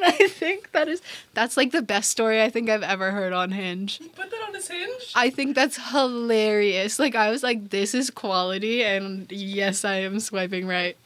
And 0.00 0.14
I 0.20 0.28
think 0.28 0.72
that 0.72 0.88
is 0.88 1.02
that's 1.34 1.56
like 1.56 1.72
the 1.72 1.82
best 1.82 2.10
story 2.10 2.42
I 2.42 2.50
think 2.50 2.70
I've 2.70 2.82
ever 2.82 3.10
heard 3.10 3.32
on 3.32 3.50
Hinge. 3.50 3.98
he 3.98 4.08
put 4.08 4.30
that 4.30 4.42
on 4.46 4.54
his 4.54 4.68
Hinge. 4.68 5.12
I 5.14 5.30
think 5.30 5.54
that's 5.54 5.90
hilarious. 5.90 6.98
Like 6.98 7.14
I 7.14 7.30
was 7.30 7.42
like 7.42 7.70
this 7.70 7.94
is 7.94 8.10
quality 8.10 8.84
and 8.84 9.30
yes 9.30 9.84
I 9.84 9.96
am 9.96 10.20
swiping 10.20 10.66
right. 10.66 10.96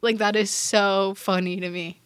Like 0.00 0.18
that 0.18 0.36
is 0.36 0.50
so 0.50 1.14
funny 1.16 1.60
to 1.60 1.70
me. 1.70 2.00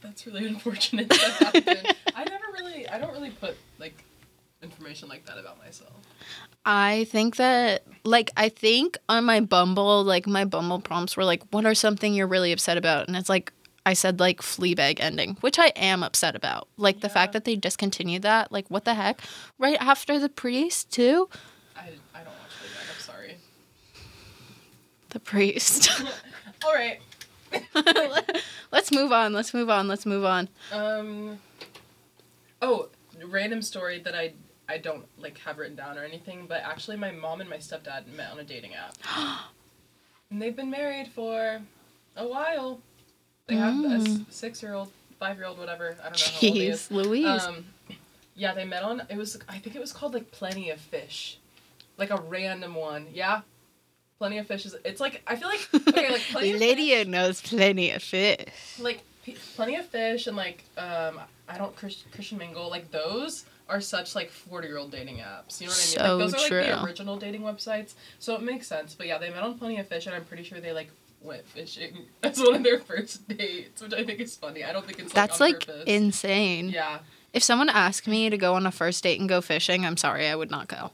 That's 0.00 0.26
really 0.26 0.46
unfortunate. 0.54 1.08
That 1.08 1.18
happened. 1.18 1.96
I 2.14 2.24
never 2.24 2.44
really. 2.52 2.88
I 2.88 2.98
don't 2.98 3.12
really 3.12 3.30
put 3.30 3.56
like 3.78 4.04
information 4.62 5.08
like 5.08 5.26
that 5.26 5.38
about 5.38 5.58
myself. 5.58 5.92
I 6.64 7.04
think 7.10 7.36
that 7.36 7.82
like 8.04 8.30
I 8.36 8.48
think 8.48 8.98
on 9.08 9.24
my 9.24 9.40
Bumble, 9.40 10.04
like 10.04 10.26
my 10.26 10.44
Bumble 10.44 10.80
prompts 10.80 11.16
were 11.16 11.24
like, 11.24 11.42
what 11.50 11.64
are 11.64 11.74
something 11.74 12.14
you're 12.14 12.26
really 12.26 12.52
upset 12.52 12.76
about? 12.76 13.08
And 13.08 13.16
it's 13.16 13.28
like 13.28 13.52
I 13.88 13.94
said 13.94 14.20
like 14.20 14.42
Fleabag 14.42 15.00
ending, 15.00 15.38
which 15.40 15.58
I 15.58 15.68
am 15.68 16.02
upset 16.02 16.36
about. 16.36 16.68
Like 16.76 17.00
the 17.00 17.08
fact 17.08 17.32
that 17.32 17.46
they 17.46 17.56
discontinued 17.56 18.20
that, 18.20 18.52
like 18.52 18.68
what 18.68 18.84
the 18.84 18.92
heck? 18.92 19.22
Right 19.58 19.78
after 19.80 20.18
the 20.18 20.28
priest 20.28 20.90
too? 20.92 21.30
I, 21.74 21.92
I 22.14 22.18
don't 22.18 22.26
watch 22.26 22.52
Fleabag. 22.60 22.94
I'm 22.94 23.00
sorry. 23.00 23.36
The 25.08 25.20
priest. 25.20 26.02
All 26.66 26.74
right. 26.74 27.00
Let's 28.70 28.92
move 28.92 29.10
on. 29.10 29.32
Let's 29.32 29.54
move 29.54 29.70
on. 29.70 29.88
Let's 29.88 30.04
move 30.04 30.26
on. 30.26 30.50
Um. 30.70 31.38
Oh, 32.60 32.90
random 33.24 33.62
story 33.62 34.00
that 34.00 34.14
I 34.14 34.34
I 34.68 34.76
don't 34.76 35.06
like 35.16 35.38
have 35.38 35.56
written 35.56 35.76
down 35.76 35.96
or 35.96 36.04
anything, 36.04 36.44
but 36.46 36.60
actually 36.62 36.98
my 36.98 37.10
mom 37.10 37.40
and 37.40 37.48
my 37.48 37.56
stepdad 37.56 38.06
met 38.14 38.32
on 38.32 38.38
a 38.38 38.44
dating 38.44 38.74
app, 38.74 38.96
and 40.30 40.42
they've 40.42 40.54
been 40.54 40.70
married 40.70 41.08
for 41.08 41.62
a 42.16 42.28
while. 42.28 42.82
They 43.48 43.56
have 43.56 43.74
a 43.74 43.88
Mm. 43.88 44.30
six 44.32 44.62
year 44.62 44.74
old, 44.74 44.92
five 45.18 45.36
year 45.36 45.46
old, 45.46 45.58
whatever. 45.58 45.96
I 46.00 46.10
don't 46.10 46.18
know 46.20 46.26
how 46.26 46.32
old 46.48 46.56
he 46.56 46.66
is. 46.68 46.90
Louise. 46.90 47.26
Um, 47.42 47.64
yeah, 48.36 48.54
they 48.54 48.64
met 48.64 48.82
on. 48.84 49.02
It 49.10 49.16
was 49.16 49.38
I 49.48 49.58
think 49.58 49.74
it 49.74 49.80
was 49.80 49.92
called 49.92 50.14
like 50.14 50.30
Plenty 50.30 50.70
of 50.70 50.80
Fish, 50.80 51.38
like 51.96 52.10
a 52.10 52.16
random 52.20 52.74
one. 52.76 53.06
Yeah, 53.12 53.40
Plenty 54.18 54.38
of 54.38 54.46
Fish 54.46 54.64
is. 54.66 54.76
It's 54.84 55.00
like 55.00 55.22
I 55.26 55.34
feel 55.36 55.48
like 55.48 55.68
okay, 55.88 56.12
like 56.12 56.22
Plenty 56.22 56.52
of 56.52 56.58
Fish 56.60 57.06
knows 57.08 57.40
plenty 57.42 57.90
of 57.90 58.02
fish. 58.02 58.78
like 58.78 59.02
P- 59.24 59.36
plenty 59.56 59.74
of 59.76 59.84
fish 59.86 60.26
and 60.26 60.36
like 60.36 60.64
um 60.78 61.20
I 61.48 61.58
don't 61.58 61.74
Chris, 61.74 62.04
Christian 62.14 62.38
Mingle 62.38 62.70
like 62.70 62.90
those 62.90 63.44
are 63.68 63.80
such 63.80 64.14
like 64.14 64.30
40 64.30 64.68
year 64.68 64.78
old 64.78 64.90
dating 64.90 65.16
apps. 65.18 65.60
You 65.60 65.66
know 65.66 65.72
what 65.72 65.98
I 66.00 66.06
mean? 66.06 66.08
So 66.08 66.16
like 66.16 66.18
those 66.32 66.50
are 66.50 66.60
like 66.62 66.70
the 66.70 66.84
original 66.84 67.16
dating 67.18 67.42
websites. 67.42 67.94
So 68.18 68.34
it 68.34 68.42
makes 68.42 68.66
sense. 68.66 68.94
But 68.94 69.06
yeah, 69.08 69.18
they 69.18 69.30
met 69.30 69.42
on 69.42 69.58
Plenty 69.58 69.78
of 69.80 69.88
Fish 69.88 70.06
and 70.06 70.14
I'm 70.14 70.24
pretty 70.24 70.44
sure 70.44 70.60
they 70.60 70.72
like 70.72 70.90
went 71.20 71.46
fishing 71.46 72.06
as 72.22 72.38
one 72.38 72.54
of 72.56 72.62
their 72.62 72.78
first 72.80 73.26
dates, 73.28 73.82
which 73.82 73.92
I 73.92 74.04
think 74.04 74.20
is 74.20 74.36
funny. 74.36 74.64
I 74.64 74.72
don't 74.72 74.86
think 74.86 74.98
it's 74.98 75.08
like 75.08 75.14
That's 75.14 75.40
like 75.40 75.66
purpose. 75.66 75.84
insane. 75.86 76.68
Yeah. 76.70 76.98
If 77.32 77.42
someone 77.42 77.68
asked 77.68 78.08
me 78.08 78.30
to 78.30 78.38
go 78.38 78.54
on 78.54 78.66
a 78.66 78.70
first 78.70 79.02
date 79.02 79.20
and 79.20 79.28
go 79.28 79.40
fishing, 79.40 79.84
I'm 79.84 79.96
sorry, 79.96 80.26
I 80.28 80.34
would 80.34 80.50
not 80.50 80.68
go. 80.68 80.90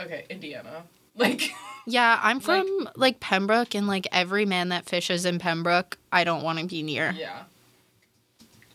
Okay, 0.00 0.24
Indiana. 0.30 0.84
Like 1.16 1.50
Yeah, 1.86 2.18
I'm 2.22 2.40
from 2.40 2.88
like, 2.94 3.20
Pembroke, 3.20 3.74
and 3.74 3.86
like 3.86 4.06
every 4.12 4.46
man 4.46 4.68
that 4.70 4.86
fishes 4.88 5.26
in 5.26 5.38
Pembroke, 5.38 5.98
I 6.12 6.24
don't 6.24 6.42
want 6.42 6.58
to 6.60 6.66
be 6.66 6.82
near. 6.82 7.10
yeah. 7.18 7.42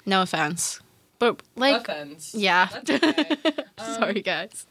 No 0.05 0.21
offense, 0.21 0.81
but 1.17 1.41
like, 1.55 1.81
Offense. 1.87 2.35
yeah. 2.35 2.67
Okay. 2.77 2.99
sorry, 3.79 4.17
um, 4.17 4.21
guys. 4.21 4.67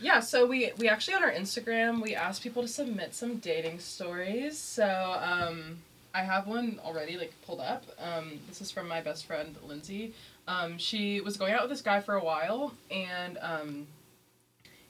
Yeah, 0.00 0.20
so 0.20 0.46
we 0.46 0.72
we 0.78 0.88
actually 0.88 1.14
on 1.14 1.24
our 1.24 1.32
Instagram 1.32 2.00
we 2.00 2.14
asked 2.14 2.42
people 2.42 2.62
to 2.62 2.68
submit 2.68 3.14
some 3.14 3.38
dating 3.38 3.80
stories. 3.80 4.56
So 4.56 4.86
um, 5.20 5.78
I 6.14 6.22
have 6.22 6.46
one 6.46 6.80
already 6.84 7.16
like 7.16 7.32
pulled 7.44 7.60
up. 7.60 7.84
Um, 7.98 8.38
this 8.48 8.60
is 8.60 8.70
from 8.70 8.86
my 8.86 9.00
best 9.00 9.26
friend 9.26 9.56
Lindsay. 9.66 10.14
Um, 10.46 10.78
she 10.78 11.20
was 11.20 11.36
going 11.36 11.52
out 11.52 11.62
with 11.62 11.70
this 11.70 11.82
guy 11.82 12.00
for 12.00 12.14
a 12.14 12.24
while, 12.24 12.74
and 12.90 13.38
um, 13.40 13.86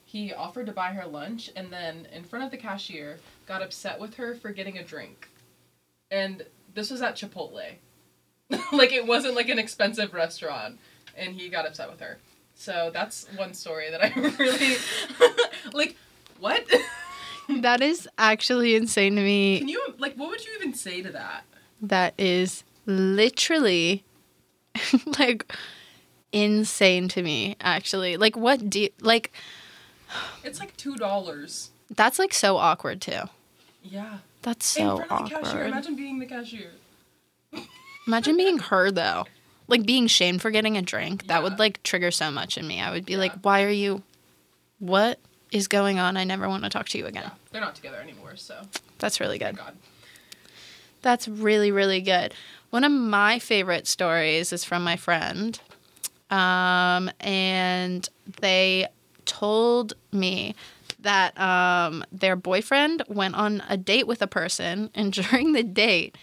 he 0.05 0.33
offered 0.33 0.67
to 0.67 0.71
buy 0.71 0.93
her 0.93 1.05
lunch, 1.05 1.51
and 1.55 1.71
then 1.71 2.07
in 2.13 2.23
front 2.23 2.45
of 2.45 2.51
the 2.51 2.57
cashier 2.57 3.19
got 3.47 3.61
upset 3.61 3.99
with 3.99 4.15
her 4.15 4.35
for 4.35 4.51
getting 4.51 4.77
a 4.77 4.83
drink, 4.83 5.27
and 6.09 6.45
this 6.73 6.89
was 6.89 7.01
at 7.01 7.15
Chipotle, 7.15 7.75
like 8.71 8.93
it 8.93 9.05
wasn't 9.05 9.35
like 9.35 9.49
an 9.49 9.59
expensive 9.59 10.13
restaurant, 10.13 10.79
and 11.17 11.35
he 11.35 11.49
got 11.49 11.67
upset 11.67 11.89
with 11.89 11.99
her. 11.99 12.19
So 12.59 12.91
that's 12.93 13.25
one 13.37 13.53
story 13.53 13.89
that 13.89 14.03
I 14.03 14.09
really 14.37 14.75
like. 15.73 15.95
What? 16.39 16.65
That 17.61 17.81
is 17.81 18.07
actually 18.19 18.75
insane 18.75 19.15
to 19.15 19.23
me. 19.23 19.57
Can 19.57 19.67
you 19.67 19.81
like? 19.97 20.13
What 20.13 20.29
would 20.29 20.45
you 20.45 20.51
even 20.59 20.75
say 20.75 21.01
to 21.01 21.09
that? 21.13 21.45
That 21.81 22.13
is 22.15 22.63
literally 22.85 24.03
like 25.17 25.51
insane 26.31 27.07
to 27.09 27.23
me. 27.23 27.55
Actually, 27.59 28.17
like, 28.17 28.37
what 28.37 28.69
do 28.69 28.81
you, 28.81 28.89
like? 29.01 29.31
It's 30.43 30.59
like 30.59 30.77
two 30.77 30.95
dollars. 30.95 31.71
That's 31.89 32.19
like 32.19 32.35
so 32.35 32.57
awkward 32.57 33.01
too. 33.01 33.21
Yeah. 33.81 34.19
That's 34.43 34.77
In 34.77 34.85
so 34.85 34.97
front 34.97 35.11
of 35.11 35.17
the 35.29 35.35
cashier. 35.35 35.49
awkward. 35.49 35.67
Imagine 35.69 35.95
being 35.95 36.19
the 36.19 36.25
cashier. 36.27 36.71
Imagine 38.05 38.37
being 38.37 38.59
her 38.59 38.91
though. 38.91 39.25
Like 39.69 39.85
being 39.85 40.07
shamed 40.07 40.41
for 40.41 40.51
getting 40.51 40.77
a 40.77 40.81
drink. 40.81 41.27
That 41.27 41.43
would 41.43 41.59
like 41.59 41.81
trigger 41.83 42.11
so 42.11 42.31
much 42.31 42.57
in 42.57 42.67
me. 42.67 42.81
I 42.81 42.91
would 42.91 43.05
be 43.05 43.17
like, 43.17 43.33
why 43.41 43.63
are 43.63 43.69
you 43.69 44.03
what 44.79 45.19
is 45.51 45.67
going 45.67 45.99
on? 45.99 46.17
I 46.17 46.23
never 46.23 46.47
want 46.47 46.63
to 46.63 46.69
talk 46.69 46.89
to 46.89 46.97
you 46.97 47.05
again. 47.05 47.23
Yeah. 47.23 47.31
They're 47.51 47.61
not 47.61 47.75
together 47.75 47.97
anymore, 47.97 48.35
so 48.35 48.55
That's 48.97 49.19
really 49.19 49.37
good. 49.37 49.57
God. 49.57 49.75
That's 51.01 51.27
really, 51.27 51.71
really 51.71 52.01
good. 52.01 52.33
One 52.69 52.83
of 52.83 52.91
my 52.91 53.39
favorite 53.39 53.87
stories 53.87 54.51
is 54.53 54.63
from 54.63 54.83
my 54.83 54.95
friend. 54.95 55.59
Um, 56.29 57.09
and 57.19 58.07
they 58.41 58.87
told 59.25 59.93
me 60.11 60.55
that 60.99 61.39
um, 61.39 62.03
their 62.11 62.35
boyfriend 62.35 63.03
went 63.07 63.35
on 63.35 63.63
a 63.69 63.77
date 63.77 64.05
with 64.05 64.21
a 64.21 64.27
person, 64.27 64.89
and 64.93 65.13
during 65.29 65.53
the 65.53 65.63
date, 65.63 66.17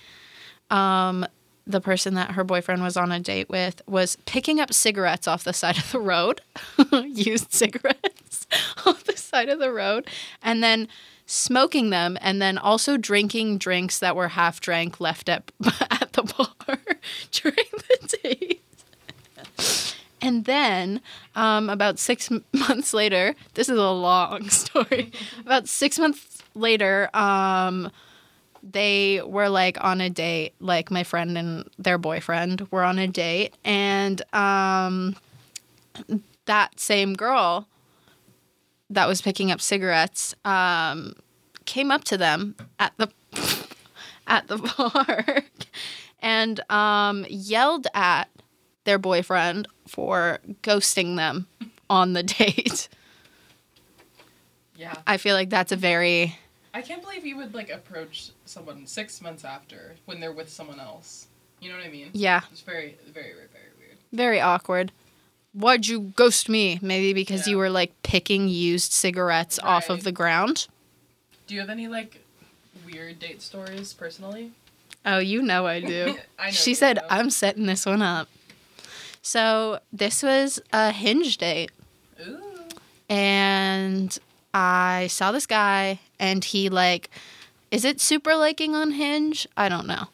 um, 0.71 1.27
the 1.67 1.81
person 1.81 2.15
that 2.15 2.33
her 2.33 2.45
boyfriend 2.45 2.83
was 2.83 2.97
on 2.97 3.11
a 3.11 3.19
date 3.19 3.49
with 3.49 3.83
was 3.87 4.17
picking 4.25 4.61
up 4.61 4.73
cigarettes 4.73 5.27
off 5.27 5.45
the 5.45 5.53
side 5.53 5.79
of 5.79 5.91
the 5.91 5.99
road, 5.99 6.41
used 7.05 7.53
cigarettes 7.53 8.47
off 8.87 9.05
the 9.05 9.17
side 9.17 9.49
of 9.49 9.59
the 9.59 9.73
road, 9.73 10.09
and 10.43 10.63
then 10.63 10.89
smoking 11.27 11.91
them, 11.91 12.17
and 12.21 12.41
then 12.41 12.57
also 12.57 12.97
drinking 12.97 13.59
drinks 13.59 13.99
that 13.99 14.15
were 14.15 14.29
half 14.29 14.61
drank 14.61 15.01
left 15.01 15.29
at, 15.29 15.51
at 15.91 16.13
the 16.13 16.23
bar 16.23 16.79
during 17.33 17.57
the 17.73 18.19
date. 18.23 18.63
And 20.23 20.45
then, 20.45 21.01
um, 21.35 21.69
about 21.69 21.99
six 21.99 22.31
months 22.53 22.95
later, 22.95 23.35
this 23.55 23.69
is 23.69 23.79
a 23.79 23.91
long 23.91 24.49
story. 24.51 25.13
about 25.41 25.69
six 25.69 25.99
months 25.99 26.43
later, 26.55 27.11
um, 27.15 27.91
they 28.73 29.21
were 29.25 29.49
like 29.49 29.83
on 29.83 30.01
a 30.01 30.11
date, 30.11 30.55
like 30.61 30.91
my 30.91 31.05
friend 31.05 31.37
and 31.39 31.71
their 31.79 31.99
boyfriend 31.99 32.67
were 32.71 32.83
on 32.83 32.99
a 32.99 33.07
date, 33.07 33.55
and 33.65 34.23
um, 34.35 35.17
that 36.47 36.79
same 36.81 37.15
girl 37.15 37.69
that 38.91 39.09
was 39.09 39.21
picking 39.21 39.51
up 39.51 39.61
cigarettes 39.61 40.35
um, 40.45 41.15
came 41.65 41.91
up 41.91 42.05
to 42.05 42.17
them 42.17 42.55
at 42.79 42.93
the 42.97 43.09
at 44.27 44.49
the 44.49 44.59
park 44.59 45.45
and 46.21 46.61
um, 46.71 47.27
yelled 47.29 47.87
at 47.95 48.29
their 48.85 48.99
boyfriend 48.99 49.69
for 49.87 50.39
ghosting 50.63 51.17
them 51.17 51.47
on 51.91 52.13
the 52.13 52.23
date. 52.23 52.89
Yeah. 54.77 54.95
I 55.07 55.17
feel 55.17 55.35
like 55.35 55.51
that's 55.51 55.73
a 55.73 55.77
very 55.77 56.37
I 56.77 56.83
can't 56.83 57.01
believe 57.01 57.25
you 57.25 57.39
would 57.39 57.55
like 57.55 57.71
approach 57.71 58.33
someone 58.45 58.87
six 58.87 59.23
months 59.23 59.47
after 59.47 59.95
when 60.05 60.21
they're 60.21 60.31
with 60.31 60.51
someone 60.51 60.79
else. 60.79 61.27
You 61.59 61.71
know 61.71 61.77
what 61.79 61.87
I 61.87 61.89
mean? 61.89 62.11
yeah 62.13 62.43
It's 62.53 62.61
very, 62.61 62.99
very, 63.07 63.33
very, 63.33 63.49
very 63.51 63.71
weird. 63.79 63.97
very 64.13 64.41
awkward. 64.43 64.93
Why'd 65.55 65.87
you 65.87 66.01
ghost 66.01 66.51
me? 66.51 66.79
Maybe 66.83 67.15
because 67.15 67.47
you 67.47 67.57
were 67.57 67.71
like 67.71 67.95
picking 68.03 68.49
used 68.49 68.93
cigarettes 68.93 69.59
off 69.63 69.89
of 69.89 70.05
the 70.05 70.13
ground. 70.13 70.69
Do 71.47 71.55
you 71.55 71.61
have 71.61 71.71
any 71.71 71.89
like 71.89 72.23
weird 72.85 73.21
date 73.21 73.41
stories 73.41 73.95
personally? 73.95 74.53
Oh, 75.07 75.19
you 75.19 75.41
know 75.41 75.67
I 75.67 75.81
do. 75.81 76.19
I 76.39 76.47
know 76.47 76.51
she 76.51 76.75
said, 76.75 76.99
do. 76.99 77.07
I'm 77.09 77.31
setting 77.31 77.65
this 77.65 77.87
one 77.87 78.03
up. 78.03 78.29
So 79.23 79.81
this 79.95 80.23
was 80.23 80.61
a 80.75 80.93
hinge 80.93 81.39
date. 81.39 81.71
Ooh. 82.21 82.43
and 83.09 84.19
I 84.57 85.09
saw 85.09 85.33
this 85.33 85.47
guy 85.47 86.01
and 86.19 86.43
he 86.43 86.71
like 86.71 87.11
is 87.71 87.85
it 87.85 88.01
super 88.01 88.35
liking 88.35 88.75
on 88.75 88.93
Hinge? 88.93 89.47
I 89.57 89.69
don't 89.69 89.87
know. 89.87 90.07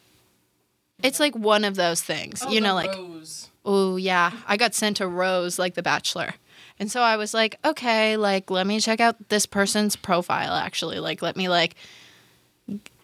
It's 1.01 1.19
like 1.19 1.33
one 1.33 1.63
of 1.63 1.75
those 1.75 2.01
things. 2.01 2.43
Oh, 2.45 2.51
you 2.51 2.59
know 2.59 2.73
like 2.73 2.93
oh 3.63 3.95
yeah, 3.95 4.33
I 4.45 4.57
got 4.57 4.75
sent 4.75 4.99
a 4.99 5.07
rose 5.07 5.57
like 5.57 5.75
the 5.75 5.81
bachelor. 5.81 6.33
And 6.77 6.91
so 6.91 7.01
I 7.01 7.15
was 7.15 7.33
like, 7.33 7.55
okay, 7.63 8.17
like 8.17 8.51
let 8.51 8.67
me 8.67 8.81
check 8.81 8.99
out 8.99 9.29
this 9.29 9.45
person's 9.45 9.95
profile 9.95 10.53
actually. 10.53 10.99
Like 10.99 11.21
let 11.21 11.37
me 11.37 11.47
like 11.47 11.75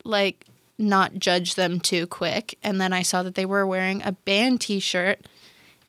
like 0.04 0.45
not 0.78 1.13
judge 1.19 1.56
them 1.56 1.80
too 1.80 2.06
quick. 2.06 2.58
And 2.62 2.82
then 2.82 2.91
I 2.91 3.02
saw 3.02 3.23
that 3.23 3.36
they 3.36 3.45
were 3.45 3.65
wearing 3.65 4.02
a 4.04 4.12
band 4.12 4.60
t-shirt 4.60 5.21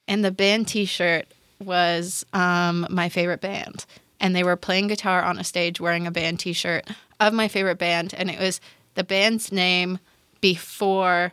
and 0.07 0.25
the 0.25 0.31
band 0.31 0.69
t-shirt 0.69 1.27
was 1.59 2.25
um, 2.33 2.87
my 2.89 3.09
favorite 3.09 3.41
band 3.41 3.85
and 4.21 4.35
they 4.35 4.45
were 4.45 4.57
playing 4.57 4.89
guitar 4.89 5.23
on 5.23 5.39
a 5.39 5.45
stage 5.45 5.81
wearing 5.81 6.07
a 6.07 6.11
band 6.11 6.39
t-shirt 6.41 6.87
of 7.19 7.33
my 7.33 7.49
favorite 7.49 7.79
band 7.79 8.15
and 8.17 8.31
it 8.31 8.39
was 8.39 8.61
the 8.95 9.05
band's 9.05 9.51
name 9.51 9.99
before 10.41 11.33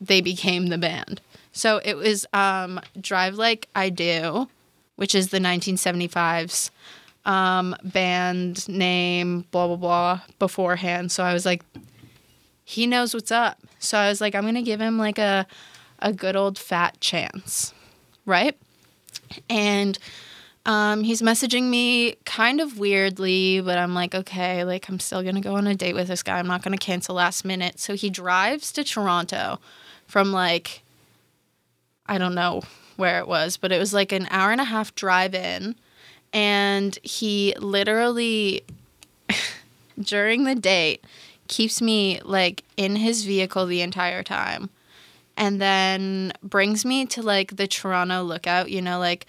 they 0.00 0.20
became 0.20 0.66
the 0.66 0.78
band. 0.78 1.20
So 1.52 1.80
it 1.84 1.94
was 1.94 2.26
um, 2.32 2.80
drive 3.00 3.34
like 3.34 3.68
i 3.74 3.88
do 3.88 4.48
which 4.96 5.14
is 5.14 5.30
the 5.30 5.38
1975's 5.38 6.70
um, 7.24 7.74
band 7.82 8.68
name 8.68 9.44
blah 9.50 9.66
blah 9.66 9.76
blah 9.76 10.20
beforehand. 10.38 11.10
So 11.10 11.24
i 11.24 11.32
was 11.32 11.46
like 11.46 11.64
he 12.64 12.86
knows 12.86 13.12
what's 13.14 13.32
up. 13.32 13.58
So 13.78 13.98
i 13.98 14.08
was 14.08 14.20
like 14.20 14.34
i'm 14.34 14.44
gonna 14.44 14.62
give 14.62 14.80
him 14.80 14.98
like 14.98 15.18
a 15.18 15.46
a 16.00 16.12
good 16.12 16.36
old 16.36 16.58
fat 16.58 17.00
chance 17.00 17.72
right? 18.26 18.56
And 19.48 19.98
um, 20.66 21.02
he's 21.02 21.20
messaging 21.20 21.64
me 21.64 22.16
kind 22.24 22.60
of 22.60 22.78
weirdly, 22.78 23.60
but 23.60 23.76
I'm 23.76 23.94
like, 23.94 24.14
okay, 24.14 24.64
like 24.64 24.88
I'm 24.88 24.98
still 24.98 25.22
gonna 25.22 25.40
go 25.40 25.56
on 25.56 25.66
a 25.66 25.74
date 25.74 25.94
with 25.94 26.08
this 26.08 26.22
guy. 26.22 26.38
I'm 26.38 26.46
not 26.46 26.62
gonna 26.62 26.78
cancel 26.78 27.16
last 27.16 27.44
minute. 27.44 27.78
So 27.78 27.94
he 27.94 28.08
drives 28.08 28.72
to 28.72 28.84
Toronto 28.84 29.60
from 30.06 30.32
like, 30.32 30.82
I 32.06 32.18
don't 32.18 32.34
know 32.34 32.62
where 32.96 33.18
it 33.18 33.28
was, 33.28 33.56
but 33.56 33.72
it 33.72 33.78
was 33.78 33.92
like 33.92 34.12
an 34.12 34.26
hour 34.30 34.52
and 34.52 34.60
a 34.60 34.64
half 34.64 34.94
drive 34.94 35.34
in. 35.34 35.74
And 36.32 36.98
he 37.02 37.54
literally, 37.58 38.64
during 40.00 40.44
the 40.44 40.54
date, 40.54 41.04
keeps 41.46 41.82
me 41.82 42.20
like 42.24 42.64
in 42.76 42.96
his 42.96 43.24
vehicle 43.24 43.66
the 43.66 43.82
entire 43.82 44.22
time 44.22 44.70
and 45.36 45.60
then 45.60 46.32
brings 46.42 46.84
me 46.84 47.06
to 47.06 47.22
like 47.22 47.56
the 47.56 47.66
Toronto 47.66 48.22
lookout, 48.22 48.70
you 48.70 48.80
know, 48.80 48.98
like 48.98 49.26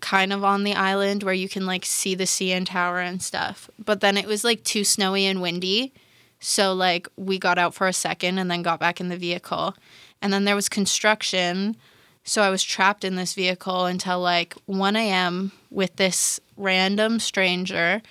kind 0.00 0.32
of 0.32 0.44
on 0.44 0.64
the 0.64 0.74
island 0.74 1.22
where 1.22 1.34
you 1.34 1.48
can 1.48 1.66
like 1.66 1.84
see 1.84 2.14
the 2.14 2.24
CN 2.24 2.66
Tower 2.66 2.98
and 2.98 3.22
stuff. 3.22 3.70
But 3.82 4.00
then 4.00 4.16
it 4.16 4.26
was 4.26 4.44
like 4.44 4.64
too 4.64 4.84
snowy 4.84 5.26
and 5.26 5.42
windy. 5.42 5.92
So 6.40 6.72
like 6.74 7.08
we 7.16 7.38
got 7.38 7.58
out 7.58 7.74
for 7.74 7.86
a 7.86 7.92
second 7.92 8.38
and 8.38 8.50
then 8.50 8.62
got 8.62 8.80
back 8.80 9.00
in 9.00 9.08
the 9.08 9.16
vehicle. 9.16 9.74
And 10.20 10.32
then 10.32 10.44
there 10.44 10.54
was 10.54 10.68
construction. 10.68 11.76
So 12.24 12.42
I 12.42 12.50
was 12.50 12.62
trapped 12.62 13.04
in 13.04 13.16
this 13.16 13.34
vehicle 13.34 13.86
until 13.86 14.20
like 14.20 14.54
1 14.66 14.96
a.m. 14.96 15.52
with 15.70 15.96
this 15.96 16.40
random 16.56 17.20
stranger. 17.20 18.02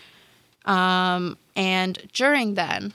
Um, 0.65 1.37
and 1.55 2.07
during 2.13 2.55
then, 2.55 2.93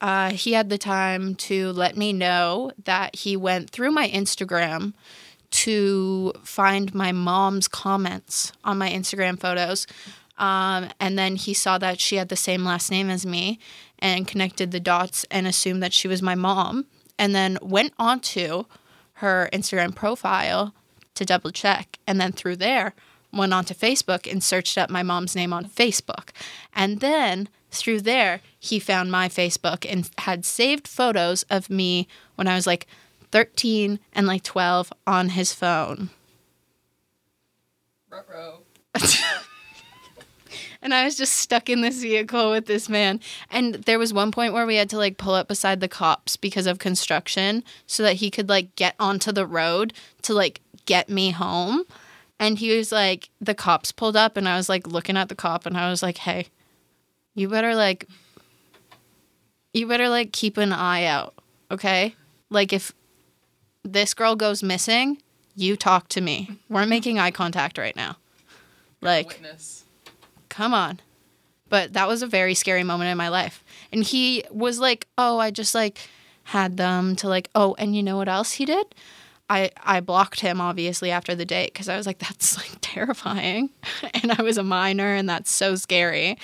uh, 0.00 0.30
he 0.30 0.52
had 0.52 0.68
the 0.68 0.78
time 0.78 1.34
to 1.34 1.72
let 1.72 1.96
me 1.96 2.12
know 2.12 2.72
that 2.84 3.16
he 3.16 3.36
went 3.36 3.70
through 3.70 3.90
my 3.90 4.08
Instagram 4.08 4.94
to 5.50 6.32
find 6.44 6.94
my 6.94 7.12
mom's 7.12 7.68
comments 7.68 8.52
on 8.64 8.78
my 8.78 8.90
Instagram 8.90 9.38
photos. 9.38 9.86
Um, 10.36 10.88
and 11.00 11.18
then 11.18 11.36
he 11.36 11.54
saw 11.54 11.78
that 11.78 12.00
she 12.00 12.16
had 12.16 12.28
the 12.28 12.36
same 12.36 12.64
last 12.64 12.90
name 12.90 13.10
as 13.10 13.26
me 13.26 13.58
and 13.98 14.28
connected 14.28 14.70
the 14.70 14.80
dots 14.80 15.24
and 15.30 15.46
assumed 15.46 15.82
that 15.82 15.92
she 15.92 16.08
was 16.08 16.22
my 16.22 16.34
mom. 16.34 16.86
And 17.18 17.34
then 17.34 17.58
went 17.60 17.92
onto 17.98 18.64
her 19.14 19.48
Instagram 19.52 19.94
profile 19.94 20.74
to 21.14 21.24
double 21.24 21.50
check. 21.50 21.98
And 22.06 22.20
then 22.20 22.30
through 22.30 22.56
there, 22.56 22.94
went 23.32 23.52
onto 23.52 23.74
Facebook 23.74 24.30
and 24.30 24.42
searched 24.42 24.78
up 24.78 24.90
my 24.90 25.02
mom's 25.02 25.34
name 25.34 25.52
on 25.52 25.64
Facebook. 25.64 26.30
And 26.72 27.00
then 27.00 27.48
through 27.70 28.02
there, 28.02 28.40
he 28.58 28.78
found 28.78 29.10
my 29.10 29.28
Facebook 29.28 29.84
and 29.90 30.08
had 30.18 30.44
saved 30.44 30.86
photos 30.86 31.42
of 31.44 31.68
me 31.68 32.06
when 32.36 32.46
I 32.48 32.54
was 32.54 32.66
like 32.66 32.86
13 33.30 33.98
and 34.12 34.26
like 34.26 34.42
12 34.42 34.92
on 35.06 35.30
his 35.30 35.52
phone. 35.52 36.10
And 40.80 40.94
I 40.94 41.04
was 41.04 41.16
just 41.16 41.32
stuck 41.34 41.68
in 41.68 41.80
this 41.80 42.00
vehicle 42.00 42.50
with 42.50 42.66
this 42.66 42.88
man. 42.88 43.20
And 43.50 43.74
there 43.74 43.98
was 43.98 44.12
one 44.12 44.30
point 44.30 44.52
where 44.52 44.66
we 44.66 44.76
had 44.76 44.88
to 44.90 44.96
like 44.96 45.18
pull 45.18 45.34
up 45.34 45.48
beside 45.48 45.80
the 45.80 45.88
cops 45.88 46.36
because 46.36 46.66
of 46.66 46.78
construction 46.78 47.64
so 47.86 48.02
that 48.04 48.16
he 48.16 48.30
could 48.30 48.48
like 48.48 48.74
get 48.76 48.94
onto 49.00 49.32
the 49.32 49.46
road 49.46 49.92
to 50.22 50.34
like 50.34 50.60
get 50.86 51.08
me 51.08 51.30
home. 51.30 51.84
And 52.38 52.58
he 52.58 52.76
was 52.76 52.92
like, 52.92 53.30
the 53.40 53.54
cops 53.54 53.90
pulled 53.90 54.16
up 54.16 54.36
and 54.36 54.48
I 54.48 54.56
was 54.56 54.68
like 54.68 54.86
looking 54.86 55.16
at 55.16 55.28
the 55.28 55.34
cop 55.34 55.66
and 55.66 55.76
I 55.76 55.90
was 55.90 56.02
like, 56.02 56.18
hey, 56.18 56.46
you 57.34 57.48
better 57.48 57.74
like, 57.74 58.06
you 59.72 59.88
better 59.88 60.08
like 60.08 60.32
keep 60.32 60.56
an 60.56 60.72
eye 60.72 61.04
out, 61.04 61.34
okay? 61.72 62.14
Like 62.50 62.72
if 62.72 62.92
this 63.84 64.14
girl 64.14 64.36
goes 64.36 64.62
missing, 64.62 65.18
you 65.56 65.76
talk 65.76 66.08
to 66.10 66.20
me. 66.20 66.50
We're 66.68 66.86
making 66.86 67.18
eye 67.18 67.30
contact 67.30 67.78
right 67.78 67.96
now. 67.96 68.16
Like, 69.00 69.28
Witness. 69.28 69.84
come 70.48 70.74
on. 70.74 71.00
But 71.68 71.92
that 71.92 72.08
was 72.08 72.22
a 72.22 72.26
very 72.26 72.54
scary 72.54 72.82
moment 72.82 73.10
in 73.10 73.18
my 73.18 73.28
life. 73.28 73.62
And 73.92 74.02
he 74.02 74.42
was 74.50 74.78
like, 74.78 75.06
"Oh, 75.18 75.38
I 75.38 75.50
just 75.50 75.74
like 75.74 75.98
had 76.44 76.78
them 76.78 77.14
to 77.16 77.28
like, 77.28 77.50
oh, 77.54 77.74
and 77.78 77.94
you 77.94 78.02
know 78.02 78.16
what 78.16 78.28
else 78.28 78.52
he 78.52 78.64
did? 78.64 78.94
I 79.50 79.70
I 79.82 80.00
blocked 80.00 80.40
him 80.40 80.60
obviously 80.62 81.10
after 81.10 81.34
the 81.34 81.44
date 81.44 81.74
cuz 81.74 81.88
I 81.88 81.96
was 81.96 82.06
like 82.06 82.18
that's 82.26 82.56
like 82.56 82.70
terrifying. 82.80 83.70
and 84.14 84.32
I 84.32 84.42
was 84.42 84.56
a 84.56 84.62
minor 84.62 85.14
and 85.14 85.28
that's 85.28 85.50
so 85.50 85.74
scary. 85.74 86.38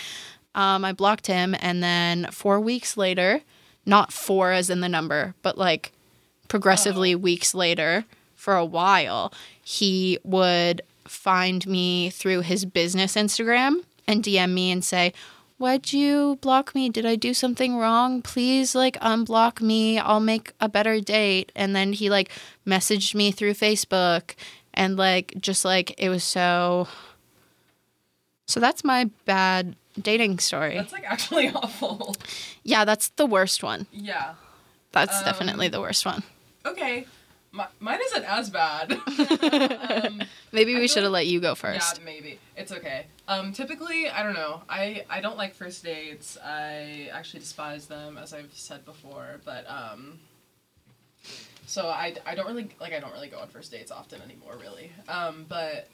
Um 0.54 0.84
I 0.84 0.92
blocked 0.92 1.26
him 1.26 1.56
and 1.58 1.82
then 1.82 2.28
4 2.30 2.60
weeks 2.60 2.96
later, 2.98 3.40
not 3.86 4.12
4 4.12 4.52
as 4.52 4.68
in 4.68 4.80
the 4.80 4.88
number, 4.90 5.34
but 5.40 5.56
like 5.56 5.92
progressively 6.48 7.14
weeks 7.14 7.54
later 7.54 8.04
for 8.34 8.56
a 8.56 8.64
while, 8.64 9.32
he 9.62 10.18
would 10.24 10.82
find 11.06 11.66
me 11.66 12.10
through 12.10 12.40
his 12.40 12.64
business 12.64 13.14
Instagram 13.14 13.76
and 14.06 14.22
DM 14.22 14.52
me 14.52 14.70
and 14.70 14.84
say, 14.84 15.12
Why'd 15.56 15.92
you 15.92 16.36
block 16.42 16.74
me? 16.74 16.88
Did 16.88 17.06
I 17.06 17.14
do 17.14 17.32
something 17.32 17.76
wrong? 17.76 18.22
Please, 18.22 18.74
like, 18.74 18.98
unblock 19.00 19.60
me. 19.60 20.00
I'll 20.00 20.18
make 20.18 20.52
a 20.60 20.68
better 20.68 21.00
date. 21.00 21.52
And 21.54 21.76
then 21.76 21.92
he, 21.92 22.10
like, 22.10 22.30
messaged 22.66 23.14
me 23.14 23.30
through 23.30 23.54
Facebook. 23.54 24.34
And, 24.74 24.96
like, 24.96 25.32
just 25.40 25.64
like, 25.64 25.94
it 25.96 26.08
was 26.08 26.24
so. 26.24 26.88
So 28.48 28.58
that's 28.58 28.82
my 28.82 29.10
bad 29.24 29.76
dating 29.98 30.40
story. 30.40 30.74
That's 30.74 30.92
like 30.92 31.04
actually 31.10 31.48
awful. 31.54 32.16
yeah, 32.64 32.84
that's 32.84 33.10
the 33.10 33.24
worst 33.24 33.62
one. 33.62 33.86
Yeah. 33.92 34.34
That's 34.92 35.16
Um, 35.18 35.24
definitely 35.24 35.68
the 35.68 35.80
worst 35.80 36.04
one. 36.04 36.24
Okay. 36.66 37.06
My, 37.52 37.68
mine 37.78 38.00
isn't 38.06 38.24
as 38.24 38.50
bad. 38.50 38.92
um, 40.04 40.22
Maybe 40.50 40.74
we 40.74 40.88
should 40.88 41.04
have 41.04 41.12
let 41.12 41.28
you 41.28 41.38
go 41.40 41.54
first. 41.54 41.98
Yeah, 41.98 42.04
maybe. 42.04 42.40
It's 42.56 42.72
okay. 42.72 43.06
Um, 43.28 43.52
typically, 43.52 44.08
I 44.08 44.24
don't 44.24 44.34
know. 44.34 44.62
I, 44.68 45.04
I 45.08 45.20
don't 45.20 45.36
like 45.36 45.54
first 45.54 45.84
dates. 45.84 46.36
I 46.44 47.10
actually 47.12 47.40
despise 47.40 47.86
them, 47.86 48.18
as 48.18 48.32
I've 48.34 48.52
said 48.54 48.84
before. 48.84 49.40
But 49.44 49.70
um, 49.70 50.18
so 51.64 51.86
I, 51.86 52.16
I 52.26 52.34
don't 52.34 52.46
really 52.48 52.68
like 52.80 52.92
I 52.92 52.98
don't 52.98 53.12
really 53.12 53.28
go 53.28 53.38
on 53.38 53.48
first 53.48 53.70
dates 53.70 53.92
often 53.92 54.20
anymore, 54.20 54.56
really. 54.60 54.90
Um, 55.08 55.46
but 55.48 55.88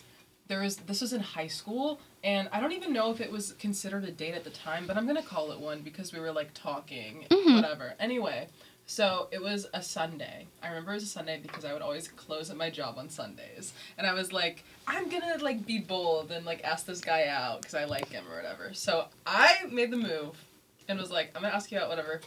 there 0.48 0.60
was 0.60 0.76
this 0.76 1.02
was 1.02 1.12
in 1.12 1.20
high 1.20 1.46
school, 1.46 2.00
and 2.24 2.48
I 2.52 2.60
don't 2.60 2.72
even 2.72 2.94
know 2.94 3.10
if 3.10 3.20
it 3.20 3.30
was 3.30 3.52
considered 3.58 4.04
a 4.04 4.10
date 4.10 4.34
at 4.34 4.44
the 4.44 4.50
time, 4.50 4.86
but 4.86 4.96
I'm 4.96 5.06
gonna 5.06 5.22
call 5.22 5.52
it 5.52 5.60
one 5.60 5.80
because 5.82 6.10
we 6.10 6.20
were 6.20 6.32
like 6.32 6.54
talking, 6.54 7.26
Mhm. 7.30 7.56
whatever. 7.56 7.92
Anyway. 8.00 8.48
So 8.90 9.28
it 9.30 9.40
was 9.40 9.68
a 9.72 9.80
Sunday. 9.80 10.48
I 10.64 10.66
remember 10.66 10.90
it 10.90 10.94
was 10.94 11.04
a 11.04 11.06
Sunday 11.06 11.38
because 11.40 11.64
I 11.64 11.72
would 11.72 11.80
always 11.80 12.08
close 12.08 12.50
at 12.50 12.56
my 12.56 12.70
job 12.70 12.96
on 12.98 13.08
Sundays. 13.08 13.72
And 13.96 14.04
I 14.04 14.12
was 14.14 14.32
like, 14.32 14.64
I'm 14.84 15.08
gonna 15.08 15.38
like 15.40 15.64
be 15.64 15.78
bold 15.78 16.32
and 16.32 16.44
like 16.44 16.64
ask 16.64 16.86
this 16.86 17.00
guy 17.00 17.28
out 17.28 17.60
because 17.60 17.76
I 17.76 17.84
like 17.84 18.08
him 18.08 18.24
or 18.28 18.34
whatever. 18.34 18.74
So 18.74 19.04
I 19.24 19.58
made 19.70 19.92
the 19.92 19.96
move 19.96 20.44
and 20.88 20.98
was 20.98 21.12
like, 21.12 21.30
I'm 21.36 21.42
gonna 21.42 21.54
ask 21.54 21.70
you 21.70 21.78
out, 21.78 21.88
whatever. 21.88 22.20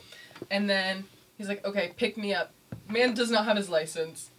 And 0.49 0.69
then 0.69 1.03
he's 1.37 1.49
like, 1.49 1.65
okay, 1.65 1.91
pick 1.97 2.15
me 2.15 2.33
up. 2.33 2.53
Man 2.89 3.13
does 3.13 3.29
not 3.29 3.43
have 3.43 3.57
his 3.57 3.67
license. 3.67 4.29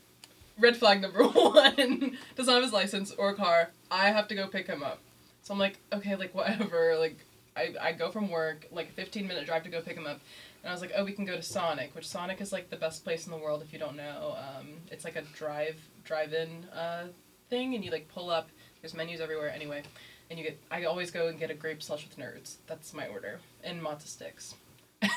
Red 0.59 0.79
flag 0.79 1.03
number 1.03 1.25
one 1.29 2.17
does 2.37 2.47
not 2.47 2.55
have 2.55 2.63
his 2.63 2.73
license 2.73 3.13
or 3.19 3.35
car. 3.35 3.71
I 3.91 4.07
have 4.07 4.29
to 4.29 4.35
go 4.35 4.47
pick 4.47 4.67
him 4.67 4.83
up. 4.83 5.01
So 5.43 5.53
I'm 5.53 5.61
like, 5.61 5.77
okay, 5.93 6.17
like 6.17 6.35
whatever. 6.35 6.97
Like 6.99 7.19
I, 7.55 7.75
I 7.79 7.93
go 7.93 8.11
from 8.11 8.31
work, 8.31 8.67
like 8.73 8.95
15 8.95 9.29
minute 9.29 9.45
drive 9.45 9.65
to 9.65 9.69
go 9.69 9.83
pick 9.83 9.99
him 9.99 10.07
up. 10.07 10.21
And 10.65 10.71
I 10.71 10.73
was 10.73 10.81
like, 10.81 10.93
oh, 10.97 11.05
we 11.05 11.13
can 11.13 11.27
go 11.27 11.37
to 11.37 11.43
Sonic, 11.43 11.95
which 11.95 12.09
Sonic 12.09 12.41
is 12.41 12.51
like 12.51 12.71
the 12.71 12.77
best 12.77 13.05
place 13.05 13.27
in 13.27 13.31
the 13.31 13.37
world 13.37 13.61
if 13.61 13.71
you 13.71 13.79
don't 13.79 13.97
know. 13.97 14.35
Um, 14.39 14.69
it's 14.91 15.05
like 15.05 15.15
a 15.15 15.21
drive 15.37 15.77
drive-in 16.05 16.65
uh, 16.75 17.09
thing, 17.51 17.75
and 17.75 17.85
you 17.85 17.91
like 17.91 18.09
pull 18.09 18.31
up. 18.31 18.49
There's 18.81 18.95
menus 18.95 19.21
everywhere 19.21 19.53
anyway, 19.53 19.83
and 20.31 20.39
you 20.39 20.45
get. 20.47 20.59
I 20.71 20.85
always 20.85 21.11
go 21.11 21.29
and 21.29 21.39
get 21.39 21.51
a 21.51 21.55
grape 21.55 21.83
slush 21.83 22.09
with 22.09 22.19
nerds. 22.19 22.57
That's 22.67 22.95
my 22.95 23.07
order, 23.09 23.41
and 23.63 23.83
matzo 23.83 24.07
sticks. 24.07 24.55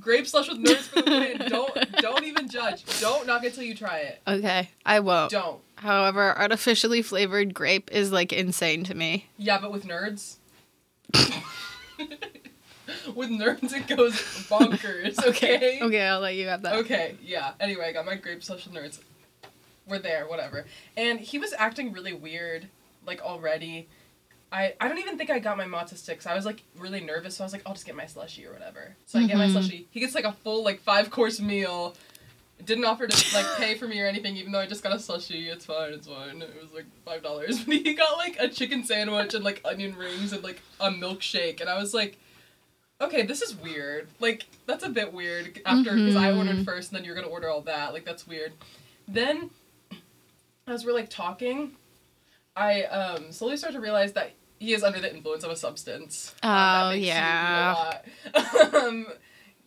grape 0.00 0.28
slush 0.28 0.48
with 0.48 0.58
nerds 0.58 0.82
for 0.82 1.02
the 1.02 1.10
win. 1.10 1.38
Don't 1.48 1.74
don't 2.00 2.22
even 2.22 2.48
judge. 2.48 2.84
Don't 3.00 3.26
knock 3.26 3.42
it 3.42 3.54
till 3.54 3.64
you 3.64 3.74
try 3.74 3.98
it. 3.98 4.20
Okay, 4.28 4.70
I 4.86 5.00
won't. 5.00 5.32
Don't. 5.32 5.60
However, 5.74 6.38
artificially 6.38 7.02
flavored 7.02 7.52
grape 7.52 7.90
is 7.90 8.12
like 8.12 8.32
insane 8.32 8.84
to 8.84 8.94
me. 8.94 9.26
Yeah, 9.38 9.58
but 9.58 9.72
with 9.72 9.86
nerds. 9.86 10.36
with 13.14 13.30
nerds, 13.30 13.72
it 13.72 13.86
goes 13.86 14.14
bonkers. 14.48 15.18
Okay. 15.26 15.80
Okay, 15.82 16.02
I'll 16.06 16.20
let 16.20 16.34
you 16.34 16.46
have 16.48 16.62
that. 16.62 16.74
Okay, 16.76 17.16
yeah. 17.22 17.52
Anyway, 17.60 17.86
I 17.86 17.92
got 17.92 18.04
my 18.06 18.16
grape 18.16 18.42
social 18.42 18.72
nerds. 18.72 19.00
We're 19.86 19.98
there, 19.98 20.26
whatever. 20.28 20.66
And 20.96 21.18
he 21.20 21.38
was 21.38 21.52
acting 21.56 21.92
really 21.92 22.12
weird, 22.12 22.68
like 23.06 23.20
already. 23.22 23.88
I, 24.52 24.74
I 24.80 24.88
don't 24.88 24.98
even 24.98 25.16
think 25.16 25.30
I 25.30 25.38
got 25.38 25.56
my 25.56 25.64
matcha 25.64 25.96
sticks. 25.96 26.26
I 26.26 26.34
was 26.34 26.44
like 26.44 26.62
really 26.76 27.00
nervous, 27.00 27.36
so 27.36 27.44
I 27.44 27.46
was 27.46 27.52
like, 27.52 27.62
I'll 27.66 27.74
just 27.74 27.86
get 27.86 27.94
my 27.94 28.06
slushy 28.06 28.44
or 28.46 28.52
whatever. 28.52 28.96
So 29.06 29.18
I 29.20 29.26
get 29.26 29.36
my 29.38 29.46
Mhm. 29.46 29.52
slushy. 29.52 29.86
He 29.90 30.00
gets 30.00 30.14
like 30.14 30.24
a 30.24 30.32
full 30.32 30.64
like 30.64 30.80
five 30.80 31.10
course 31.10 31.40
meal. 31.40 31.94
Didn't 32.64 32.84
offer 32.84 33.06
to 33.06 33.34
like 33.36 33.46
pay 33.56 33.74
for 33.76 33.86
me 33.88 34.00
or 34.00 34.06
anything, 34.06 34.36
even 34.36 34.52
though 34.52 34.58
I 34.58 34.66
just 34.66 34.82
got 34.82 34.92
a 34.94 34.98
slushy. 34.98 35.48
It's 35.48 35.64
fine, 35.64 35.92
it's 35.92 36.06
fine. 36.08 36.42
It 36.42 36.54
was 36.60 36.72
like 36.74 36.86
five 37.04 37.22
dollars. 37.22 37.62
But 37.64 37.76
he 37.76 37.94
got 37.94 38.18
like 38.18 38.36
a 38.40 38.48
chicken 38.48 38.84
sandwich 38.84 39.34
and 39.34 39.44
like 39.44 39.60
onion 39.64 39.96
rings 39.96 40.32
and 40.32 40.42
like 40.42 40.60
a 40.80 40.90
milkshake, 40.90 41.60
and 41.60 41.70
I 41.70 41.78
was 41.78 41.94
like, 41.94 42.18
okay, 43.00 43.22
this 43.22 43.42
is 43.42 43.54
weird. 43.56 44.08
Like 44.20 44.46
that's 44.66 44.84
a 44.84 44.88
bit 44.88 45.12
weird. 45.12 45.60
After 45.66 45.94
because 45.94 46.16
I 46.16 46.30
Mhm. 46.32 46.38
ordered 46.38 46.64
first, 46.64 46.90
and 46.90 46.98
then 46.98 47.04
you're 47.04 47.14
gonna 47.14 47.26
order 47.28 47.48
all 47.48 47.62
that. 47.62 47.92
Like 47.92 48.04
that's 48.04 48.26
weird. 48.26 48.52
Then, 49.08 49.50
as 50.66 50.84
we're 50.84 50.92
like 50.92 51.10
talking, 51.10 51.76
I 52.56 52.84
um 52.84 53.32
slowly 53.32 53.56
start 53.56 53.72
to 53.74 53.80
realize 53.80 54.12
that 54.14 54.32
he 54.58 54.72
is 54.74 54.82
under 54.84 55.00
the 55.00 55.12
influence 55.14 55.42
of 55.44 55.50
a 55.50 55.56
substance. 55.56 56.34
Um, 56.42 56.50
Oh, 56.52 56.90
you 56.90 57.06
yeah. 57.06 58.00
um, 58.74 59.06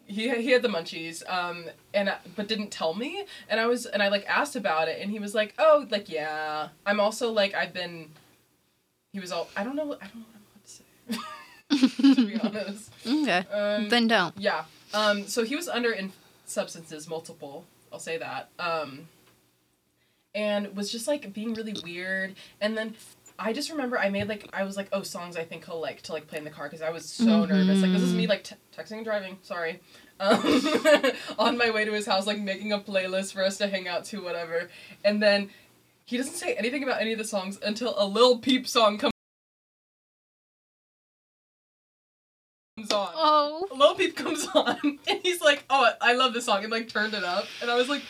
he 0.06 0.30
he 0.42 0.52
had 0.52 0.62
the 0.62 0.68
munchies, 0.68 1.28
um, 1.30 1.66
and 1.94 2.10
I- 2.10 2.20
but 2.36 2.48
didn't 2.48 2.70
tell 2.72 2.94
me, 2.94 3.26
and 3.50 3.60
I 3.60 3.66
was 3.66 3.86
and 3.86 4.04
I 4.04 4.10
like 4.10 4.26
asked 4.28 4.56
about 4.56 4.88
it, 4.88 5.02
and 5.02 5.10
he 5.10 5.18
was 5.20 5.34
like, 5.34 5.54
oh, 5.58 5.88
like 5.90 6.10
yeah, 6.10 6.70
I'm 6.86 7.00
also 7.00 7.32
like 7.32 7.54
I've 7.56 7.74
been. 7.74 8.10
He 9.14 9.20
was 9.20 9.32
all 9.32 9.48
I 9.56 9.64
don't 9.64 9.76
know 9.76 9.84
I 9.84 9.86
don't 9.86 9.92
know 9.92 9.98
what 9.98 10.02
I'm 10.04 10.22
about 10.22 10.33
to 12.16 12.28
be 12.28 12.40
honest. 12.40 12.92
Okay. 13.06 13.44
Um, 13.52 13.90
then 13.90 14.08
don't. 14.08 14.38
yeah. 14.38 14.66
Um, 14.94 15.28
so 15.28 15.44
he 15.44 15.56
was 15.56 15.68
under 15.68 15.92
in 15.92 16.12
substances, 16.46 17.10
multiple. 17.10 17.66
I'll 17.92 18.00
say 18.00 18.18
that. 18.18 18.50
Um, 18.60 19.08
and 20.36 20.76
was 20.76 20.92
just 20.92 21.08
like 21.08 21.34
being 21.34 21.54
really 21.54 21.76
weird. 21.84 22.36
And 22.62 22.78
then 22.78 22.96
I 23.38 23.54
just 23.54 23.72
remember 23.72 23.98
I 23.98 24.10
made 24.10 24.28
like 24.28 24.48
I 24.54 24.64
was 24.64 24.78
like, 24.78 24.90
oh, 24.92 25.04
songs 25.04 25.36
I 25.36 25.44
think 25.44 25.66
he'll 25.66 25.82
like 25.82 26.02
to 26.04 26.14
like 26.14 26.28
play 26.28 26.38
in 26.38 26.44
the 26.44 26.50
car 26.50 26.66
because 26.66 26.82
I 26.82 26.90
was 26.90 27.10
so 27.10 27.46
nervous. 27.46 27.82
Like 27.82 27.92
this 27.92 28.02
is 28.02 28.14
me 28.14 28.28
like 28.28 28.44
t- 28.44 28.56
texting 28.76 28.98
and 28.98 29.06
driving. 29.06 29.38
Sorry. 29.42 29.80
Um, 30.20 30.40
on 31.40 31.58
my 31.58 31.72
way 31.72 31.86
to 31.86 31.92
his 31.92 32.06
house, 32.06 32.28
like 32.28 32.40
making 32.40 32.72
a 32.72 32.80
playlist 32.80 33.34
for 33.34 33.44
us 33.44 33.58
to 33.58 33.68
hang 33.68 33.88
out 33.88 34.06
to, 34.06 34.24
whatever. 34.24 34.70
And 35.04 35.22
then 35.22 35.50
he 36.06 36.18
doesn't 36.18 36.36
say 36.36 36.54
anything 36.54 36.84
about 36.84 37.02
any 37.02 37.14
of 37.14 37.18
the 37.18 37.26
songs 37.26 37.60
until 37.64 37.96
a 37.98 38.06
Lil 38.06 38.38
Peep 38.38 38.68
song 38.68 38.98
comes 38.98 39.13
on. 42.94 43.12
Oh. 43.16 43.68
Lil 43.76 43.96
Peep 43.96 44.16
comes 44.16 44.48
on 44.56 44.78
and 45.08 45.20
he's 45.24 45.42
like, 45.42 45.64
"Oh, 45.70 45.90
I 46.02 46.14
love 46.14 46.34
this 46.34 46.46
song," 46.46 46.64
and 46.64 46.72
like 46.72 46.88
turned 46.90 47.14
it 47.14 47.24
up, 47.24 47.46
and 47.62 47.70
I 47.72 47.76
was 47.76 47.90
like, 47.90 48.04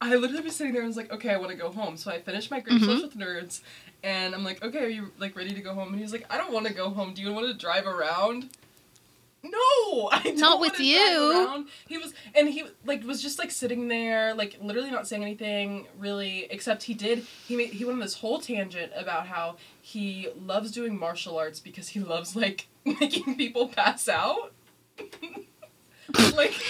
I 0.00 0.16
literally 0.16 0.42
was 0.42 0.54
sitting 0.56 0.72
there 0.72 0.82
and 0.82 0.88
was 0.88 0.96
like, 0.96 1.12
"Okay, 1.12 1.30
I 1.30 1.36
want 1.36 1.50
to 1.50 1.56
go 1.56 1.70
home." 1.70 1.96
So 1.96 2.10
I 2.10 2.20
finished 2.20 2.50
my 2.50 2.60
grape 2.60 2.80
Mhm. 2.80 2.84
slush 2.84 3.02
with 3.02 3.16
nerds, 3.16 3.60
and 4.02 4.34
I'm 4.34 4.44
like, 4.44 4.62
"Okay, 4.62 4.84
are 4.84 4.88
you 4.88 5.12
like 5.18 5.34
ready 5.36 5.54
to 5.54 5.60
go 5.60 5.72
home?" 5.74 5.92
And 5.92 6.00
he's 6.00 6.12
like, 6.12 6.26
"I 6.30 6.36
don't 6.38 6.52
want 6.52 6.66
to 6.66 6.74
go 6.74 6.90
home. 6.90 7.14
Do 7.14 7.22
you 7.22 7.32
want 7.32 7.46
to 7.46 7.54
drive 7.54 7.86
around?" 7.86 8.50
No, 9.44 10.08
I 10.10 10.20
don't 10.24 10.38
Not 10.38 10.58
with 10.60 10.80
you. 10.80 11.46
around." 11.46 11.68
He 11.86 11.98
was, 11.98 12.14
and 12.34 12.48
he 12.48 12.64
like 12.86 13.04
was 13.04 13.20
just 13.22 13.38
like 13.38 13.50
sitting 13.50 13.88
there, 13.88 14.32
like 14.34 14.56
literally 14.62 14.90
not 14.90 15.06
saying 15.06 15.22
anything 15.22 15.86
really, 15.98 16.46
except 16.50 16.84
he 16.84 16.94
did. 16.94 17.18
He 17.46 17.54
made 17.54 17.68
he 17.70 17.84
went 17.84 17.96
on 17.96 18.00
this 18.00 18.14
whole 18.14 18.40
tangent 18.40 18.92
about 18.96 19.26
how 19.26 19.56
he 19.82 20.28
loves 20.40 20.70
doing 20.70 20.98
martial 20.98 21.36
arts 21.36 21.60
because 21.60 21.88
he 21.88 22.00
loves 22.00 22.34
like 22.34 22.68
making 22.84 23.36
people 23.36 23.68
pass 23.68 24.08
out. 24.08 24.52
like. 26.34 26.54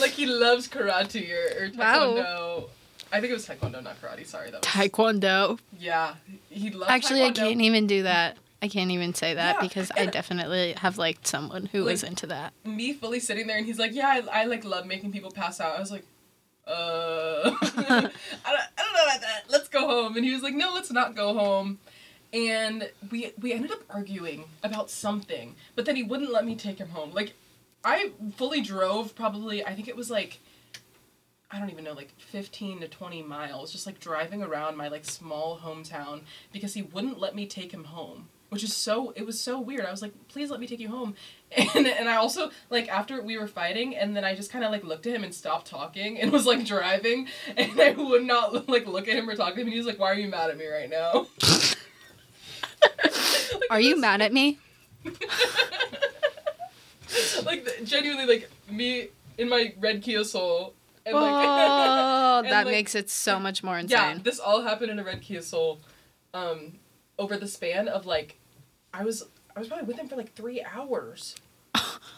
like 0.00 0.10
he 0.12 0.26
loves 0.26 0.68
karate 0.68 1.30
or, 1.30 1.64
or 1.64 1.70
Wow. 1.76 2.12
taekwondo. 2.14 2.68
I 3.12 3.20
think 3.20 3.30
it 3.32 3.34
was 3.34 3.46
taekwondo, 3.46 3.82
not 3.82 4.00
karate. 4.00 4.24
Sorry, 4.26 4.50
that 4.50 4.60
was. 4.60 4.66
Taekwondo. 4.70 5.58
yeah, 5.78 6.14
he 6.48 6.70
loves. 6.70 6.90
Actually, 6.90 7.24
I 7.24 7.30
can't 7.32 7.60
even 7.60 7.86
do 7.86 8.04
that. 8.04 8.36
I 8.62 8.68
can't 8.68 8.90
even 8.90 9.14
say 9.14 9.34
that 9.34 9.56
Yeah, 9.56 9.60
because 9.68 9.90
I 9.96 10.06
definitely 10.06 10.74
have 10.74 10.98
liked 10.98 11.26
someone 11.26 11.66
who 11.66 11.84
was 11.84 12.02
into 12.02 12.26
that. 12.26 12.52
me 12.64 12.92
fully 12.92 13.20
sitting 13.20 13.46
there 13.46 13.56
and 13.56 13.66
he's 13.66 13.78
like, 13.78 13.94
yeah, 13.94 14.08
I, 14.30 14.42
I 14.42 14.44
like 14.44 14.64
love 14.64 14.86
making 14.86 15.12
people 15.12 15.30
pass 15.30 15.60
out. 15.60 15.76
I 15.76 15.80
was 15.80 15.90
like, 15.90 16.04
uh, 16.66 16.70
I, 17.62 17.84
don't, 17.88 17.88
I 17.88 18.82
don't 18.82 18.94
know 18.94 19.04
about 19.04 19.20
that. 19.22 19.44
Let's 19.48 19.68
go 19.68 19.86
home. 19.86 20.16
And 20.16 20.24
he 20.24 20.32
was 20.32 20.42
like, 20.42 20.54
no, 20.54 20.72
let's 20.74 20.92
not 20.92 21.16
go 21.16 21.32
home. 21.34 21.78
And 22.32 22.90
we 23.10 23.32
we 23.40 23.52
ended 23.52 23.72
up 23.72 23.80
arguing 23.90 24.44
about 24.62 24.88
something, 24.88 25.56
but 25.74 25.84
then 25.84 25.96
he 25.96 26.04
wouldn't 26.04 26.30
let 26.30 26.44
me 26.44 26.54
take 26.54 26.78
him 26.78 26.90
home. 26.90 27.10
Like, 27.12 27.32
I 27.84 28.12
fully 28.36 28.60
drove 28.60 29.16
probably. 29.16 29.64
I 29.64 29.74
think 29.74 29.88
it 29.88 29.96
was 29.96 30.10
like. 30.10 30.38
I 31.52 31.58
don't 31.58 31.70
even 31.70 31.82
know, 31.82 31.94
like 31.94 32.12
15 32.18 32.78
to 32.82 32.86
20 32.86 33.22
miles, 33.24 33.72
just 33.72 33.84
like 33.84 33.98
driving 33.98 34.40
around 34.40 34.76
my 34.76 34.86
like 34.86 35.04
small 35.04 35.58
hometown 35.58 36.20
because 36.52 36.74
he 36.74 36.82
wouldn't 36.82 37.18
let 37.18 37.34
me 37.34 37.44
take 37.44 37.72
him 37.72 37.82
home 37.82 38.28
which 38.50 38.62
is 38.62 38.74
so 38.74 39.12
it 39.16 39.24
was 39.24 39.40
so 39.40 39.58
weird 39.58 39.84
i 39.84 39.90
was 39.90 40.02
like 40.02 40.12
please 40.28 40.50
let 40.50 40.60
me 40.60 40.66
take 40.66 40.78
you 40.80 40.88
home 40.88 41.14
and 41.56 41.86
and 41.86 42.08
i 42.08 42.16
also 42.16 42.50
like 42.68 42.88
after 42.88 43.22
we 43.22 43.38
were 43.38 43.46
fighting 43.46 43.96
and 43.96 44.16
then 44.16 44.24
i 44.24 44.34
just 44.34 44.52
kind 44.52 44.64
of 44.64 44.70
like 44.70 44.84
looked 44.84 45.06
at 45.06 45.14
him 45.14 45.24
and 45.24 45.34
stopped 45.34 45.66
talking 45.66 46.20
and 46.20 46.30
was 46.38 46.46
like 46.46 46.64
driving 46.64 47.26
and 47.56 47.80
i 47.80 47.90
would 47.92 48.24
not 48.24 48.68
like 48.68 48.86
look 48.86 49.08
at 49.08 49.16
him 49.16 49.28
or 49.28 49.34
talk 49.34 49.54
to 49.54 49.60
him 49.60 49.66
and 49.66 49.72
he 49.72 49.78
was 49.78 49.86
like 49.86 49.98
why 49.98 50.10
are 50.10 50.14
you 50.14 50.28
mad 50.28 50.50
at 50.50 50.58
me 50.58 50.66
right 50.66 50.90
now 50.90 51.26
Like, 53.52 53.62
Are 53.70 53.80
you 53.80 54.00
mad 54.00 54.22
at 54.22 54.32
me? 54.32 54.58
like 57.44 57.66
genuinely 57.84 58.26
like 58.26 58.50
me 58.70 59.08
in 59.36 59.48
my 59.48 59.74
red 59.78 60.02
kia 60.02 60.24
soul 60.24 60.74
and 61.06 61.14
like 61.14 61.32
oh, 61.32 62.38
and, 62.38 62.52
that 62.52 62.66
like, 62.66 62.72
makes 62.72 62.94
it 62.94 63.10
so 63.10 63.38
much 63.38 63.62
more 63.62 63.78
insane. 63.78 64.16
Yeah, 64.16 64.18
this 64.22 64.38
all 64.38 64.62
happened 64.62 64.90
in 64.90 64.98
a 64.98 65.04
red 65.04 65.22
Kia 65.22 65.42
Soul, 65.42 65.80
um, 66.34 66.74
over 67.18 67.36
the 67.36 67.48
span 67.48 67.88
of 67.88 68.06
like, 68.06 68.38
I 68.92 69.04
was 69.04 69.24
I 69.54 69.58
was 69.60 69.68
probably 69.68 69.86
with 69.86 69.98
him 69.98 70.08
for 70.08 70.16
like 70.16 70.34
three 70.34 70.62
hours, 70.62 71.34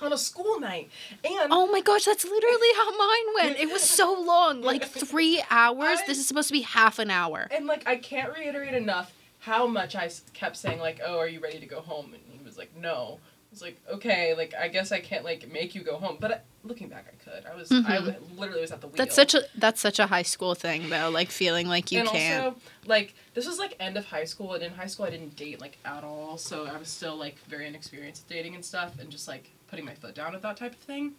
on 0.01 0.13
a 0.13 0.19
school 0.19 0.59
night, 0.61 0.91
and 1.25 1.49
Oh 1.51 1.71
my 1.71 1.81
gosh, 1.81 2.05
that's 2.05 2.25
literally 2.25 2.69
how 2.77 2.97
mine 2.97 3.35
went. 3.37 3.59
It 3.59 3.71
was 3.73 3.83
so 3.83 4.13
long, 4.21 4.61
like 4.71 4.85
three 4.85 5.43
hours. 5.51 5.99
I- 6.03 6.07
This 6.07 6.19
is 6.19 6.27
supposed 6.27 6.49
to 6.49 6.53
be 6.55 6.63
half 6.63 6.99
an 6.99 7.11
hour. 7.11 7.49
and 7.51 7.67
like 7.67 7.87
I 7.87 7.97
can't 7.97 8.33
reiterate 8.37 8.75
enough 8.75 9.13
how 9.41 9.67
much 9.67 9.97
I 9.97 10.09
kept 10.35 10.57
saying 10.57 10.79
like, 10.79 11.01
oh, 11.05 11.19
are 11.19 11.27
you 11.29 11.41
ready 11.41 11.59
to 11.59 11.67
go 11.67 11.81
home? 11.81 12.15
And 12.15 12.23
he 12.29 12.45
was 12.45 12.57
like, 12.57 12.77
no. 12.77 13.19
I 13.21 13.51
was 13.51 13.61
like, 13.61 13.81
okay, 13.93 14.35
like 14.37 14.55
I 14.55 14.69
guess 14.69 14.93
I 14.93 15.01
can't 15.01 15.25
like 15.25 15.51
make 15.53 15.75
you 15.75 15.83
go 15.83 15.97
home. 15.97 16.17
But 16.21 16.33
I, 16.33 16.41
looking 16.65 16.89
back, 16.89 17.07
I 17.13 17.25
could. 17.31 17.45
I 17.47 17.55
was, 17.55 17.71
I 17.73 17.75
Mhm. 17.75 18.07
w- 18.07 18.17
literally 18.37 18.61
was 18.61 18.71
at 18.73 18.81
the 18.81 18.87
wheel. 18.87 18.97
That's 18.97 19.15
such 19.15 19.35
a 19.35 19.43
that's 19.57 19.81
such 19.81 19.99
a 19.99 20.07
high 20.07 20.23
school 20.23 20.55
thing 20.55 20.89
though, 20.91 21.11
like 21.11 21.31
feeling 21.31 21.69
like 21.69 21.91
you 21.93 22.01
and 22.01 22.09
can't. 22.09 22.45
also, 22.47 22.61
like 22.87 23.15
this 23.35 23.47
was 23.47 23.59
like 23.59 23.75
end 23.81 23.97
of 23.97 24.05
high 24.07 24.25
school, 24.25 24.55
and 24.55 24.63
in 24.63 24.73
high 24.73 24.87
school 24.87 25.07
I 25.07 25.11
didn't 25.11 25.37
date 25.37 25.61
like 25.61 25.79
at 25.85 26.05
all, 26.05 26.39
so 26.39 26.67
I 26.67 26.77
was 26.79 26.89
still 26.89 27.17
like 27.17 27.37
very 27.49 27.67
inexperienced 27.67 28.23
with 28.25 28.29
dating 28.37 28.55
and 28.55 28.65
stuff, 28.65 28.99
and 28.99 29.11
just 29.11 29.27
like 29.29 29.51
putting 29.69 29.85
my 29.85 29.95
foot 29.95 30.15
down 30.15 30.33
with 30.33 30.43
that 30.43 30.57
type 30.57 30.73
of 30.73 30.79
thing. 30.79 31.15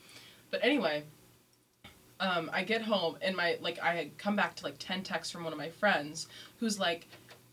But 0.51 0.59
anyway, 0.63 1.03
um, 2.19 2.49
I 2.53 2.63
get 2.63 2.81
home 2.83 3.17
and 3.21 3.35
my 3.35 3.57
like 3.61 3.79
I 3.79 3.95
had 3.95 4.17
come 4.17 4.35
back 4.35 4.55
to 4.57 4.63
like 4.63 4.75
ten 4.79 5.03
texts 5.03 5.31
from 5.31 5.43
one 5.43 5.51
of 5.53 5.59
my 5.59 5.69
friends 5.69 6.27
who's 6.59 6.79
like, 6.79 7.07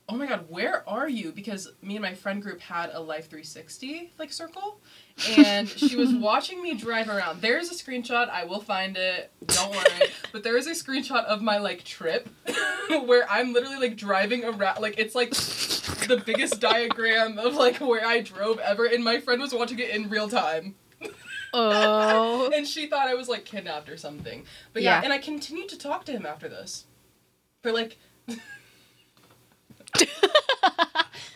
"Oh 0.08 0.14
my 0.16 0.26
god, 0.26 0.46
where 0.48 0.88
are 0.88 1.08
you?" 1.08 1.32
Because 1.32 1.72
me 1.82 1.96
and 1.96 2.02
my 2.02 2.14
friend 2.14 2.40
group 2.42 2.60
had 2.60 2.90
a 2.92 3.00
Life 3.00 3.28
360 3.28 4.12
like 4.18 4.32
circle, 4.32 4.78
and 5.36 5.68
she 5.68 5.96
was 5.96 6.12
watching 6.14 6.62
me 6.62 6.74
drive 6.74 7.08
around. 7.08 7.40
There's 7.42 7.70
a 7.70 7.74
screenshot. 7.74 8.28
I 8.30 8.44
will 8.44 8.60
find 8.60 8.96
it. 8.96 9.30
Don't 9.46 9.70
worry. 9.70 10.08
but 10.32 10.42
there 10.42 10.56
is 10.56 10.66
a 10.66 10.70
screenshot 10.72 11.24
of 11.24 11.42
my 11.42 11.58
like 11.58 11.84
trip 11.84 12.28
where 13.06 13.26
I'm 13.30 13.52
literally 13.52 13.76
like 13.78 13.96
driving 13.96 14.44
around. 14.44 14.80
Like 14.80 14.98
it's 14.98 15.14
like 15.14 15.30
the 15.30 16.22
biggest 16.24 16.60
diagram 16.60 17.38
of 17.38 17.54
like 17.54 17.76
where 17.78 18.04
I 18.06 18.20
drove 18.20 18.58
ever, 18.60 18.86
and 18.86 19.04
my 19.04 19.20
friend 19.20 19.40
was 19.40 19.52
watching 19.52 19.78
it 19.78 19.90
in 19.90 20.08
real 20.08 20.28
time. 20.28 20.74
oh. 21.52 22.50
and 22.54 22.66
she 22.66 22.86
thought 22.86 23.08
I 23.08 23.14
was 23.14 23.28
like 23.28 23.44
kidnapped 23.44 23.88
or 23.88 23.96
something. 23.96 24.44
But 24.72 24.82
yeah, 24.82 24.98
Yeah. 24.98 25.04
and 25.04 25.12
I 25.12 25.18
continued 25.18 25.68
to 25.70 25.78
talk 25.78 26.04
to 26.06 26.12
him 26.12 26.24
after 26.26 26.48
this. 26.48 26.86
For 27.62 27.72
like 27.72 27.98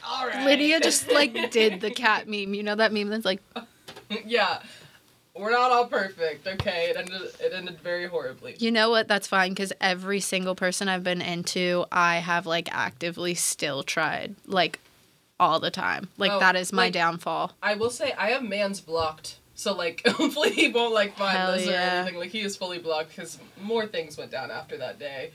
All 0.07 0.27
right. 0.27 0.45
Lydia 0.45 0.81
just 0.81 1.11
like 1.13 1.51
did 1.51 1.81
the 1.81 1.91
cat 1.91 2.29
meme. 2.29 2.55
You 2.55 2.63
know 2.63 2.75
that 2.75 2.93
meme 2.93 3.09
that's 3.09 3.25
like 3.25 3.43
Yeah. 4.27 4.61
We're 5.37 5.51
not 5.51 5.73
all 5.73 5.87
perfect, 5.87 6.47
okay? 6.47 6.91
It 6.91 6.97
ended 6.97 7.23
it 7.41 7.53
ended 7.53 7.81
very 7.81 8.07
horribly. 8.07 8.55
You 8.61 8.71
know 8.71 8.91
what? 8.91 9.09
That's 9.09 9.27
fine 9.27 9.51
because 9.51 9.73
every 9.81 10.21
single 10.21 10.55
person 10.55 10.89
I've 10.89 11.03
been 11.03 11.21
into, 11.21 11.87
I 11.91 12.17
have 12.19 12.47
like 12.47 12.69
actively 12.73 13.35
still 13.35 13.83
tried, 13.83 14.37
like 14.47 14.79
all 15.41 15.59
the 15.59 15.73
time. 15.73 16.09
Like 16.19 16.31
Oh, 16.31 16.39
that 16.39 16.55
is 16.55 16.73
my 16.73 16.85
like- 16.85 16.93
downfall. 16.93 17.53
I 17.63 17.75
will 17.75 17.91
say 17.91 18.13
I 18.13 18.31
have 18.31 18.45
man's 18.45 18.81
blocked. 18.81 19.39
So 19.57 19.75
like 19.75 20.03
hopefully 20.07 20.51
he 20.51 20.69
won't 20.69 20.95
like 20.95 21.17
find 21.17 21.37
Hell 21.37 21.53
this 21.53 21.67
or 21.67 21.73
anything. 21.73 22.17
Like 22.17 22.31
he 22.31 22.43
is 22.43 22.57
fully 22.57 22.79
blocked 22.79 23.09
because 23.11 23.39
more 23.61 23.87
things 23.87 24.17
went 24.17 24.31
down 24.31 24.53
after 24.53 24.77
that 24.79 25.01
day. 25.01 25.33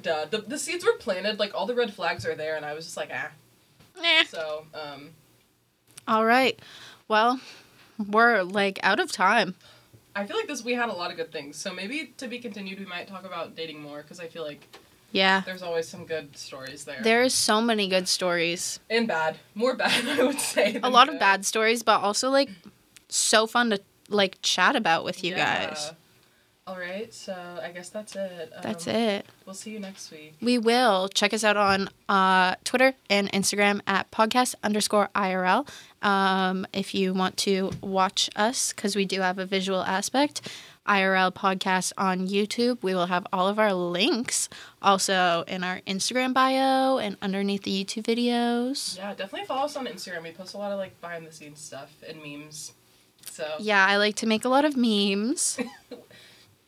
Duh. 0.00 0.24
The, 0.30 0.38
the 0.38 0.58
seeds 0.58 0.84
were 0.84 0.94
planted, 0.98 1.38
like 1.38 1.54
all 1.54 1.66
the 1.66 1.74
red 1.74 1.92
flags 1.92 2.24
are 2.24 2.34
there, 2.34 2.56
and 2.56 2.64
I 2.64 2.72
was 2.74 2.84
just 2.86 2.96
like, 2.96 3.10
ah. 3.12 3.28
Eh. 4.02 4.24
So, 4.24 4.66
um, 4.74 5.10
All 6.08 6.24
right. 6.24 6.58
Well, 7.08 7.40
we're 7.98 8.42
like 8.42 8.78
out 8.82 9.00
of 9.00 9.12
time. 9.12 9.54
I 10.16 10.26
feel 10.26 10.36
like 10.36 10.48
this 10.48 10.64
we 10.64 10.74
had 10.74 10.88
a 10.88 10.92
lot 10.92 11.10
of 11.10 11.16
good 11.16 11.30
things. 11.32 11.56
So 11.56 11.72
maybe 11.72 12.12
to 12.18 12.26
be 12.28 12.38
continued, 12.38 12.78
we 12.80 12.86
might 12.86 13.06
talk 13.06 13.24
about 13.24 13.54
dating 13.54 13.80
more 13.80 14.02
because 14.02 14.18
I 14.20 14.26
feel 14.28 14.42
like 14.44 14.66
Yeah. 15.12 15.42
there's 15.46 15.62
always 15.62 15.88
some 15.88 16.04
good 16.06 16.36
stories 16.36 16.84
there. 16.84 17.00
There 17.02 17.22
is 17.22 17.34
so 17.34 17.60
many 17.60 17.88
good 17.88 18.08
stories. 18.08 18.80
and 18.90 19.06
bad, 19.06 19.36
more 19.54 19.74
bad, 19.76 20.06
I 20.20 20.24
would 20.24 20.40
say. 20.40 20.80
A 20.82 20.90
lot 20.90 21.08
of 21.08 21.18
bad 21.18 21.44
stories, 21.46 21.82
but 21.82 22.00
also 22.00 22.28
like 22.30 22.50
so 23.08 23.46
fun 23.46 23.70
to 23.70 23.80
like 24.08 24.38
chat 24.42 24.74
about 24.76 25.04
with 25.04 25.22
you 25.22 25.30
Yeah. 25.32 25.68
guys. 25.68 25.92
All 26.70 26.78
right, 26.78 27.12
so 27.12 27.34
I 27.60 27.72
guess 27.72 27.88
that's 27.88 28.14
it. 28.14 28.52
That's 28.62 28.86
Um, 28.86 28.94
it. 28.94 29.26
We'll 29.44 29.56
see 29.56 29.72
you 29.72 29.80
next 29.80 30.12
week. 30.12 30.36
We 30.40 30.56
will. 30.56 31.08
Check 31.08 31.34
us 31.34 31.42
out 31.42 31.56
on 31.56 31.88
uh, 32.08 32.54
Twitter 32.62 32.94
and 33.10 33.28
Instagram 33.32 33.80
at 33.88 34.08
podcast 34.12 34.54
underscore 34.62 35.08
IRL. 35.12 35.68
Um, 36.00 36.64
if 36.72 36.94
you 36.94 37.12
want 37.12 37.36
to 37.38 37.72
watch 37.82 38.30
us, 38.36 38.72
because 38.72 38.94
we 38.94 39.04
do 39.04 39.20
have 39.20 39.40
a 39.40 39.44
visual 39.46 39.82
aspect, 39.82 40.48
IRL 40.86 41.34
podcast 41.34 41.92
on 41.98 42.28
YouTube. 42.28 42.80
We 42.84 42.94
will 42.94 43.06
have 43.06 43.26
all 43.32 43.48
of 43.48 43.58
our 43.58 43.72
links 43.72 44.48
also 44.80 45.42
in 45.48 45.64
our 45.64 45.80
Instagram 45.88 46.32
bio 46.32 46.98
and 46.98 47.16
underneath 47.20 47.64
the 47.64 47.84
YouTube 47.84 48.04
videos. 48.04 48.96
Yeah, 48.96 49.12
definitely 49.14 49.48
follow 49.48 49.64
us 49.64 49.74
on 49.76 49.86
Instagram. 49.88 50.22
We 50.22 50.30
post 50.30 50.54
a 50.54 50.58
lot 50.58 50.70
of 50.70 50.78
like 50.78 51.00
behind 51.00 51.26
the 51.26 51.32
scenes 51.32 51.60
stuff 51.60 51.90
and 52.08 52.22
memes. 52.22 52.74
So 53.28 53.56
Yeah, 53.58 53.84
I 53.84 53.96
like 53.96 54.14
to 54.16 54.26
make 54.26 54.44
a 54.44 54.48
lot 54.48 54.64
of 54.64 54.76
memes. 54.76 55.58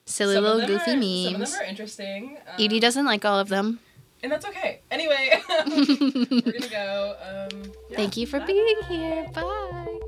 Silly 0.05 0.35
some 0.35 0.45
little 0.45 0.67
goofy 0.67 0.93
are, 0.93 0.97
memes. 0.97 1.25
Some 1.33 1.43
of 1.43 1.51
them 1.51 1.61
are 1.61 1.65
interesting. 1.65 2.37
Um, 2.49 2.55
Idy 2.65 2.81
doesn't 2.81 3.05
like 3.07 3.25
all 3.25 3.39
of 3.39 3.49
them. 3.49 3.79
and 4.23 4.31
that's 4.33 4.45
okay. 4.47 4.81
Anyway, 4.91 5.41
we're 5.49 6.41
gonna 6.41 6.69
go. 6.69 7.17
Um, 7.53 7.63
yeah, 7.91 7.97
Thank 7.97 8.17
you 8.17 8.27
for 8.27 8.41
bye. 8.41 8.47
being 8.47 8.77
here. 8.89 9.29
Bye. 9.35 9.99